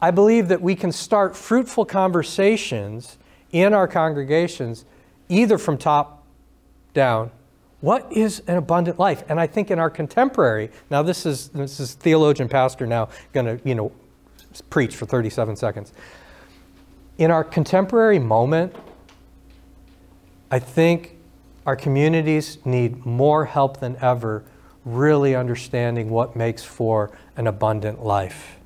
I 0.00 0.10
believe 0.10 0.48
that 0.48 0.60
we 0.60 0.74
can 0.74 0.92
start 0.92 1.36
fruitful 1.36 1.86
conversations 1.86 3.18
in 3.50 3.72
our 3.72 3.88
congregations 3.88 4.84
either 5.28 5.58
from 5.58 5.78
top 5.78 6.24
down 6.92 7.30
what 7.80 8.10
is 8.12 8.42
an 8.46 8.56
abundant 8.56 8.98
life? 8.98 9.22
And 9.28 9.38
I 9.38 9.46
think 9.46 9.70
in 9.70 9.78
our 9.78 9.90
contemporary, 9.90 10.70
now 10.90 11.02
this 11.02 11.24
is 11.24 11.48
this 11.50 11.78
is 11.78 11.94
theologian 11.94 12.48
pastor 12.48 12.86
now 12.86 13.08
going 13.32 13.46
to, 13.46 13.68
you 13.68 13.74
know, 13.74 13.92
preach 14.68 14.96
for 14.96 15.06
37 15.06 15.56
seconds. 15.56 15.92
In 17.18 17.30
our 17.30 17.44
contemporary 17.44 18.18
moment, 18.18 18.74
I 20.50 20.58
think 20.58 21.16
our 21.66 21.76
communities 21.76 22.58
need 22.64 23.04
more 23.04 23.44
help 23.44 23.80
than 23.80 23.96
ever 24.00 24.44
really 24.84 25.34
understanding 25.34 26.08
what 26.08 26.34
makes 26.34 26.64
for 26.64 27.10
an 27.36 27.46
abundant 27.46 28.02
life. 28.02 28.56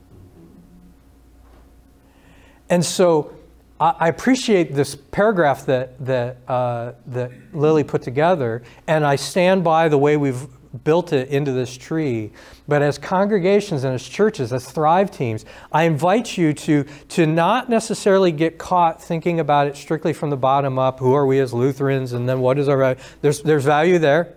And 2.70 2.84
so 2.84 3.34
I 3.80 4.06
appreciate 4.06 4.74
this 4.74 4.94
paragraph 4.94 5.66
that, 5.66 5.98
that, 6.06 6.36
uh, 6.46 6.92
that 7.08 7.32
Lilly 7.52 7.82
put 7.82 8.02
together, 8.02 8.62
and 8.86 9.04
I 9.04 9.16
stand 9.16 9.64
by 9.64 9.88
the 9.88 9.98
way 9.98 10.16
we've 10.16 10.46
built 10.85 11.12
it 11.12 11.28
into 11.28 11.52
this 11.52 11.76
tree. 11.76 12.30
But 12.66 12.82
as 12.82 12.98
congregations 12.98 13.85
and 13.85 13.94
as 13.94 14.02
churches, 14.02 14.52
as 14.52 14.70
Thrive 14.70 15.11
teams, 15.11 15.44
I 15.70 15.85
invite 15.85 16.38
you 16.38 16.52
to, 16.54 16.85
to 17.11 17.26
not 17.26 17.68
necessarily 17.68 18.32
get 18.32 18.58
caught 18.58 19.02
thinking 19.02 19.40
about 19.40 19.66
it 19.66 19.76
strictly 19.76 20.12
from 20.12 20.30
the 20.30 20.37
bottom 20.37 20.78
up. 20.78 20.98
Who 20.98 21.12
are 21.14 21.26
we 21.26 21.40
as 21.40 21.52
Lutherans? 21.52 22.12
And 22.12 22.28
then 22.28 22.40
what 22.40 22.58
is 22.58 22.68
our 22.68 22.78
value? 22.78 23.00
There's, 23.20 23.42
there's 23.42 23.64
value 23.64 23.98
there. 23.98 24.35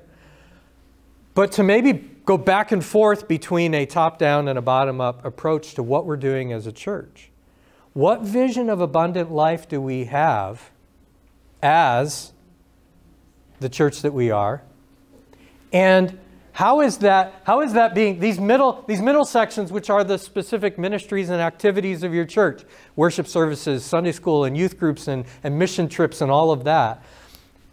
But 1.33 1.51
to 1.53 1.63
maybe 1.63 1.93
go 2.25 2.37
back 2.37 2.71
and 2.71 2.83
forth 2.83 3.27
between 3.27 3.73
a 3.73 3.85
top 3.85 4.17
down 4.17 4.47
and 4.47 4.57
a 4.57 4.61
bottom 4.61 4.99
up 4.99 5.23
approach 5.23 5.75
to 5.75 5.83
what 5.83 6.05
we're 6.05 6.17
doing 6.17 6.51
as 6.51 6.67
a 6.67 6.71
church. 6.71 7.29
What 7.93 8.21
vision 8.21 8.69
of 8.69 8.81
abundant 8.81 9.31
life 9.31 9.69
do 9.69 9.79
we 9.79 10.05
have 10.05 10.71
as 11.63 12.33
the 13.59 13.69
church 13.69 14.01
that 14.01 14.13
we 14.13 14.31
are? 14.31 14.63
And 15.71 16.17
how 16.55 16.79
is 16.79 16.99
that 16.99 17.41
how 17.43 17.59
is 17.59 17.73
that 17.73 17.93
being 17.93 18.17
these 18.19 18.39
middle 18.39 18.83
these 18.87 19.01
middle 19.01 19.25
sections 19.25 19.73
which 19.73 19.89
are 19.89 20.05
the 20.05 20.17
specific 20.17 20.79
ministries 20.79 21.29
and 21.29 21.41
activities 21.41 22.01
of 22.01 22.13
your 22.13 22.23
church 22.23 22.63
worship 22.95 23.27
services 23.27 23.83
sunday 23.83 24.13
school 24.13 24.45
and 24.45 24.57
youth 24.57 24.79
groups 24.79 25.09
and, 25.09 25.25
and 25.43 25.59
mission 25.59 25.89
trips 25.89 26.21
and 26.21 26.31
all 26.31 26.51
of 26.51 26.63
that 26.63 27.03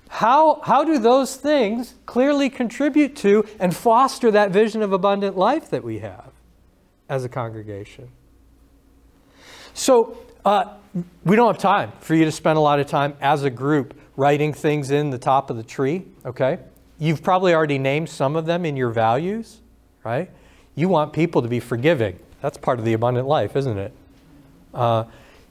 how, 0.08 0.60
how 0.64 0.84
do 0.84 0.98
those 0.98 1.36
things 1.36 1.94
clearly 2.04 2.50
contribute 2.50 3.16
to 3.16 3.46
and 3.58 3.74
foster 3.74 4.30
that 4.32 4.50
vision 4.50 4.82
of 4.82 4.92
abundant 4.92 5.38
life 5.38 5.70
that 5.70 5.84
we 5.84 6.00
have 6.00 6.32
as 7.08 7.24
a 7.24 7.28
congregation 7.28 8.08
so 9.74 10.18
uh, 10.44 10.74
we 11.24 11.36
don't 11.36 11.46
have 11.46 11.62
time 11.62 11.92
for 12.00 12.16
you 12.16 12.24
to 12.24 12.32
spend 12.32 12.58
a 12.58 12.60
lot 12.60 12.80
of 12.80 12.86
time 12.88 13.14
as 13.20 13.44
a 13.44 13.50
group 13.50 13.98
writing 14.16 14.52
things 14.52 14.90
in 14.90 15.10
the 15.10 15.18
top 15.18 15.50
of 15.50 15.56
the 15.56 15.62
tree, 15.62 16.04
okay? 16.26 16.58
You've 16.98 17.22
probably 17.22 17.54
already 17.54 17.78
named 17.78 18.08
some 18.08 18.36
of 18.36 18.46
them 18.46 18.64
in 18.64 18.76
your 18.76 18.90
values, 18.90 19.60
right? 20.04 20.30
You 20.74 20.88
want 20.88 21.12
people 21.12 21.42
to 21.42 21.48
be 21.48 21.60
forgiving. 21.60 22.18
That's 22.40 22.58
part 22.58 22.78
of 22.78 22.84
the 22.84 22.92
abundant 22.92 23.26
life, 23.26 23.56
isn't 23.56 23.78
it? 23.78 23.92
Uh, 24.72 25.04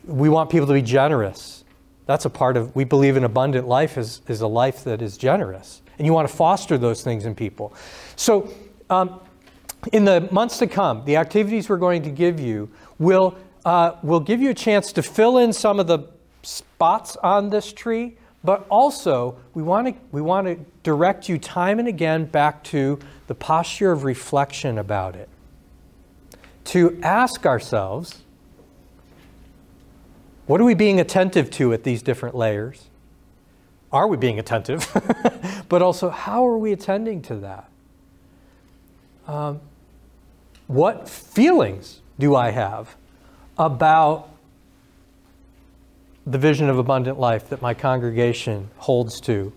we 0.06 0.30
want 0.30 0.50
people 0.50 0.68
to 0.68 0.74
be 0.74 0.82
generous. 0.82 1.64
That's 2.06 2.26
a 2.26 2.30
part 2.30 2.58
of, 2.58 2.76
we 2.76 2.84
believe 2.84 3.18
an 3.18 3.24
abundant 3.24 3.68
life 3.68 3.98
is, 3.98 4.22
is 4.28 4.42
a 4.42 4.48
life 4.48 4.84
that 4.84 5.02
is 5.02 5.18
generous. 5.18 5.82
And 5.98 6.06
you 6.06 6.14
want 6.14 6.28
to 6.28 6.36
foster 6.36 6.78
those 6.78 7.04
things 7.04 7.26
in 7.26 7.36
people. 7.36 7.74
So, 8.16 8.52
um, 8.90 9.22
in 9.94 10.06
the 10.06 10.28
months 10.32 10.58
to 10.60 10.68
come, 10.68 11.06
the 11.06 11.18
activities 11.18 11.70
we're 11.70 11.78
going 11.78 12.04
to 12.04 12.12
give 12.12 12.40
you 12.40 12.70
will 13.00 13.36
uh, 13.66 13.96
we'll 14.02 14.20
give 14.20 14.42
you 14.42 14.50
a 14.50 14.54
chance 14.54 14.92
to 14.94 15.04
fill 15.04 15.38
in 15.38 15.54
some 15.54 15.80
of 15.80 15.88
the 15.88 16.00
spots 16.42 17.16
on 17.18 17.50
this 17.50 17.72
tree, 17.72 18.18
but 18.44 18.66
also 18.70 19.38
we 19.54 19.62
want 19.62 19.88
to 19.88 19.94
we 20.12 20.22
want 20.22 20.48
to 20.48 20.58
direct 20.84 21.30
you 21.30 21.38
time 21.38 21.80
and 21.80 21.88
again 21.88 22.26
back 22.26 22.64
to 22.66 23.00
the 23.28 23.36
posture 23.36 23.92
of 23.92 24.04
reflection 24.04 24.78
about 24.78 25.16
it. 25.16 25.30
To 26.66 27.00
ask 27.04 27.46
ourselves, 27.46 28.24
what 30.48 30.60
are 30.60 30.64
we 30.64 30.74
being 30.74 31.00
attentive 31.00 31.50
to 31.52 31.74
at 31.74 31.84
these 31.84 32.02
different 32.02 32.36
layers? 32.36 32.90
Are 33.92 34.08
we 34.08 34.18
being 34.18 34.40
attentive? 34.40 34.90
but 35.70 35.82
also, 35.82 36.10
how 36.10 36.48
are 36.48 36.58
we 36.58 36.72
attending 36.72 37.22
to 37.24 37.36
that? 37.38 37.70
Um, 39.28 39.60
what 40.68 41.08
feelings 41.08 42.02
do 42.18 42.36
I 42.36 42.52
have 42.52 42.96
about 43.58 44.31
the 46.26 46.38
vision 46.38 46.70
of 46.70 46.78
abundant 46.78 47.20
life 47.20 47.50
that 47.50 47.62
my 47.62 47.74
congregation 47.74 48.70
holds 48.78 49.20
to? 49.22 49.52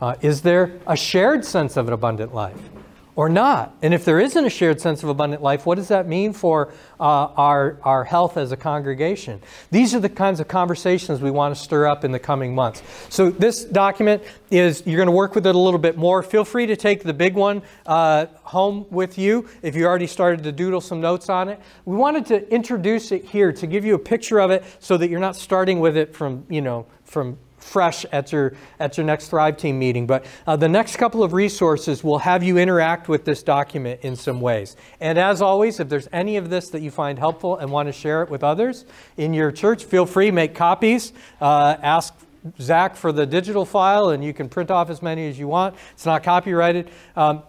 Uh, 0.00 0.16
is 0.22 0.42
there 0.42 0.72
a 0.86 0.96
shared 0.96 1.44
sense 1.44 1.76
of 1.76 1.86
an 1.86 1.92
abundant 1.92 2.34
life? 2.34 2.70
Or 3.16 3.28
not? 3.28 3.74
And 3.82 3.92
if 3.92 4.04
there 4.04 4.20
isn't 4.20 4.44
a 4.44 4.50
shared 4.50 4.80
sense 4.80 5.02
of 5.02 5.08
abundant 5.08 5.42
life, 5.42 5.66
what 5.66 5.76
does 5.76 5.88
that 5.88 6.06
mean 6.06 6.32
for 6.32 6.72
uh, 6.98 7.02
our, 7.02 7.78
our 7.82 8.04
health 8.04 8.36
as 8.36 8.52
a 8.52 8.56
congregation? 8.56 9.40
These 9.70 9.94
are 9.94 10.00
the 10.00 10.08
kinds 10.08 10.40
of 10.40 10.48
conversations 10.48 11.20
we 11.20 11.30
want 11.30 11.54
to 11.54 11.60
stir 11.60 11.86
up 11.86 12.04
in 12.04 12.12
the 12.12 12.18
coming 12.18 12.54
months. 12.54 12.82
So, 13.08 13.30
this 13.30 13.64
document 13.64 14.22
is, 14.50 14.82
you're 14.86 14.96
going 14.96 15.06
to 15.06 15.12
work 15.12 15.34
with 15.34 15.46
it 15.46 15.54
a 15.54 15.58
little 15.58 15.78
bit 15.78 15.96
more. 15.96 16.22
Feel 16.22 16.44
free 16.44 16.66
to 16.66 16.76
take 16.76 17.02
the 17.02 17.14
big 17.14 17.34
one 17.34 17.62
uh, 17.86 18.26
home 18.42 18.86
with 18.90 19.18
you 19.18 19.48
if 19.62 19.74
you 19.74 19.86
already 19.86 20.06
started 20.06 20.42
to 20.44 20.52
doodle 20.52 20.80
some 20.80 21.00
notes 21.00 21.28
on 21.28 21.48
it. 21.48 21.60
We 21.84 21.96
wanted 21.96 22.26
to 22.26 22.52
introduce 22.52 23.12
it 23.12 23.24
here 23.24 23.52
to 23.52 23.66
give 23.66 23.84
you 23.84 23.94
a 23.94 23.98
picture 23.98 24.40
of 24.40 24.50
it 24.50 24.64
so 24.78 24.96
that 24.96 25.08
you're 25.08 25.20
not 25.20 25.36
starting 25.36 25.80
with 25.80 25.96
it 25.96 26.14
from, 26.14 26.44
you 26.48 26.60
know, 26.60 26.86
from 27.04 27.38
fresh 27.60 28.04
at 28.12 28.32
your, 28.32 28.54
at 28.78 28.96
your 28.96 29.06
next 29.06 29.28
Thrive 29.28 29.56
Team 29.56 29.78
meeting. 29.78 30.06
But 30.06 30.24
uh, 30.46 30.56
the 30.56 30.68
next 30.68 30.96
couple 30.96 31.22
of 31.22 31.32
resources 31.32 32.02
will 32.02 32.18
have 32.18 32.42
you 32.42 32.58
interact 32.58 33.08
with 33.08 33.24
this 33.24 33.42
document 33.42 34.00
in 34.02 34.16
some 34.16 34.40
ways. 34.40 34.76
And 35.00 35.18
as 35.18 35.40
always, 35.42 35.80
if 35.80 35.88
there's 35.88 36.08
any 36.12 36.36
of 36.36 36.50
this 36.50 36.70
that 36.70 36.80
you 36.80 36.90
find 36.90 37.18
helpful 37.18 37.56
and 37.56 37.70
want 37.70 37.88
to 37.88 37.92
share 37.92 38.22
it 38.22 38.30
with 38.30 38.42
others 38.42 38.84
in 39.16 39.34
your 39.34 39.52
church, 39.52 39.84
feel 39.84 40.06
free, 40.06 40.30
make 40.30 40.54
copies, 40.54 41.12
uh, 41.40 41.76
ask 41.82 42.14
Zach 42.58 42.96
for 42.96 43.12
the 43.12 43.26
digital 43.26 43.64
file, 43.66 44.10
and 44.10 44.24
you 44.24 44.32
can 44.32 44.48
print 44.48 44.70
off 44.70 44.88
as 44.88 45.02
many 45.02 45.28
as 45.28 45.38
you 45.38 45.46
want. 45.46 45.74
It's 45.92 46.06
not 46.06 46.22
copyrighted. 46.22 46.90
Um, 47.14 47.42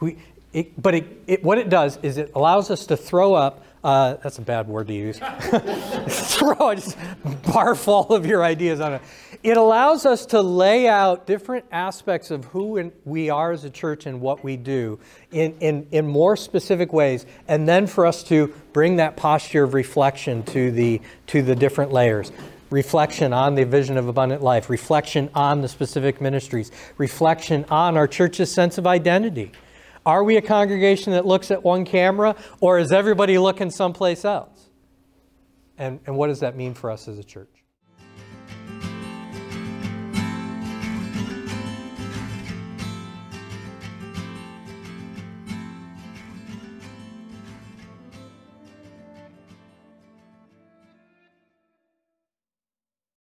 we, 0.00 0.18
it, 0.52 0.80
but 0.80 0.94
it, 0.94 1.06
it, 1.26 1.42
what 1.42 1.58
it 1.58 1.68
does 1.68 1.98
is 2.02 2.16
it 2.16 2.30
allows 2.34 2.70
us 2.70 2.86
to 2.86 2.96
throw 2.96 3.34
up 3.34 3.64
uh, 3.84 4.16
that's 4.22 4.38
a 4.38 4.42
bad 4.42 4.66
word 4.66 4.88
to 4.88 4.94
use. 4.94 5.18
Throw 6.08 6.74
just 6.74 6.96
bar 7.46 7.74
full 7.74 8.08
of 8.08 8.24
your 8.24 8.42
ideas 8.42 8.80
on 8.80 8.94
it. 8.94 9.02
It 9.42 9.58
allows 9.58 10.06
us 10.06 10.24
to 10.26 10.40
lay 10.40 10.88
out 10.88 11.26
different 11.26 11.66
aspects 11.70 12.30
of 12.30 12.46
who 12.46 12.90
we 13.04 13.28
are 13.28 13.52
as 13.52 13.64
a 13.64 13.70
church 13.70 14.06
and 14.06 14.22
what 14.22 14.42
we 14.42 14.56
do 14.56 14.98
in, 15.30 15.54
in, 15.60 15.86
in 15.90 16.06
more 16.06 16.34
specific 16.34 16.94
ways, 16.94 17.26
and 17.46 17.68
then 17.68 17.86
for 17.86 18.06
us 18.06 18.22
to 18.24 18.54
bring 18.72 18.96
that 18.96 19.16
posture 19.16 19.64
of 19.64 19.74
reflection 19.74 20.42
to 20.44 20.70
the, 20.70 21.02
to 21.26 21.42
the 21.42 21.54
different 21.54 21.92
layers 21.92 22.32
reflection 22.70 23.32
on 23.32 23.54
the 23.54 23.64
vision 23.64 23.96
of 23.96 24.08
abundant 24.08 24.42
life, 24.42 24.68
reflection 24.68 25.30
on 25.32 25.60
the 25.60 25.68
specific 25.68 26.20
ministries, 26.20 26.72
reflection 26.98 27.64
on 27.70 27.96
our 27.96 28.08
church's 28.08 28.50
sense 28.50 28.78
of 28.78 28.86
identity. 28.86 29.52
Are 30.06 30.22
we 30.22 30.36
a 30.36 30.42
congregation 30.42 31.12
that 31.12 31.24
looks 31.26 31.50
at 31.50 31.62
one 31.62 31.84
camera, 31.84 32.36
or 32.60 32.78
is 32.78 32.92
everybody 32.92 33.38
looking 33.38 33.70
someplace 33.70 34.24
else? 34.24 34.68
And, 35.78 36.00
and 36.06 36.16
what 36.16 36.28
does 36.28 36.40
that 36.40 36.56
mean 36.56 36.74
for 36.74 36.90
us 36.90 37.08
as 37.08 37.18
a 37.18 37.24
church? 37.24 37.53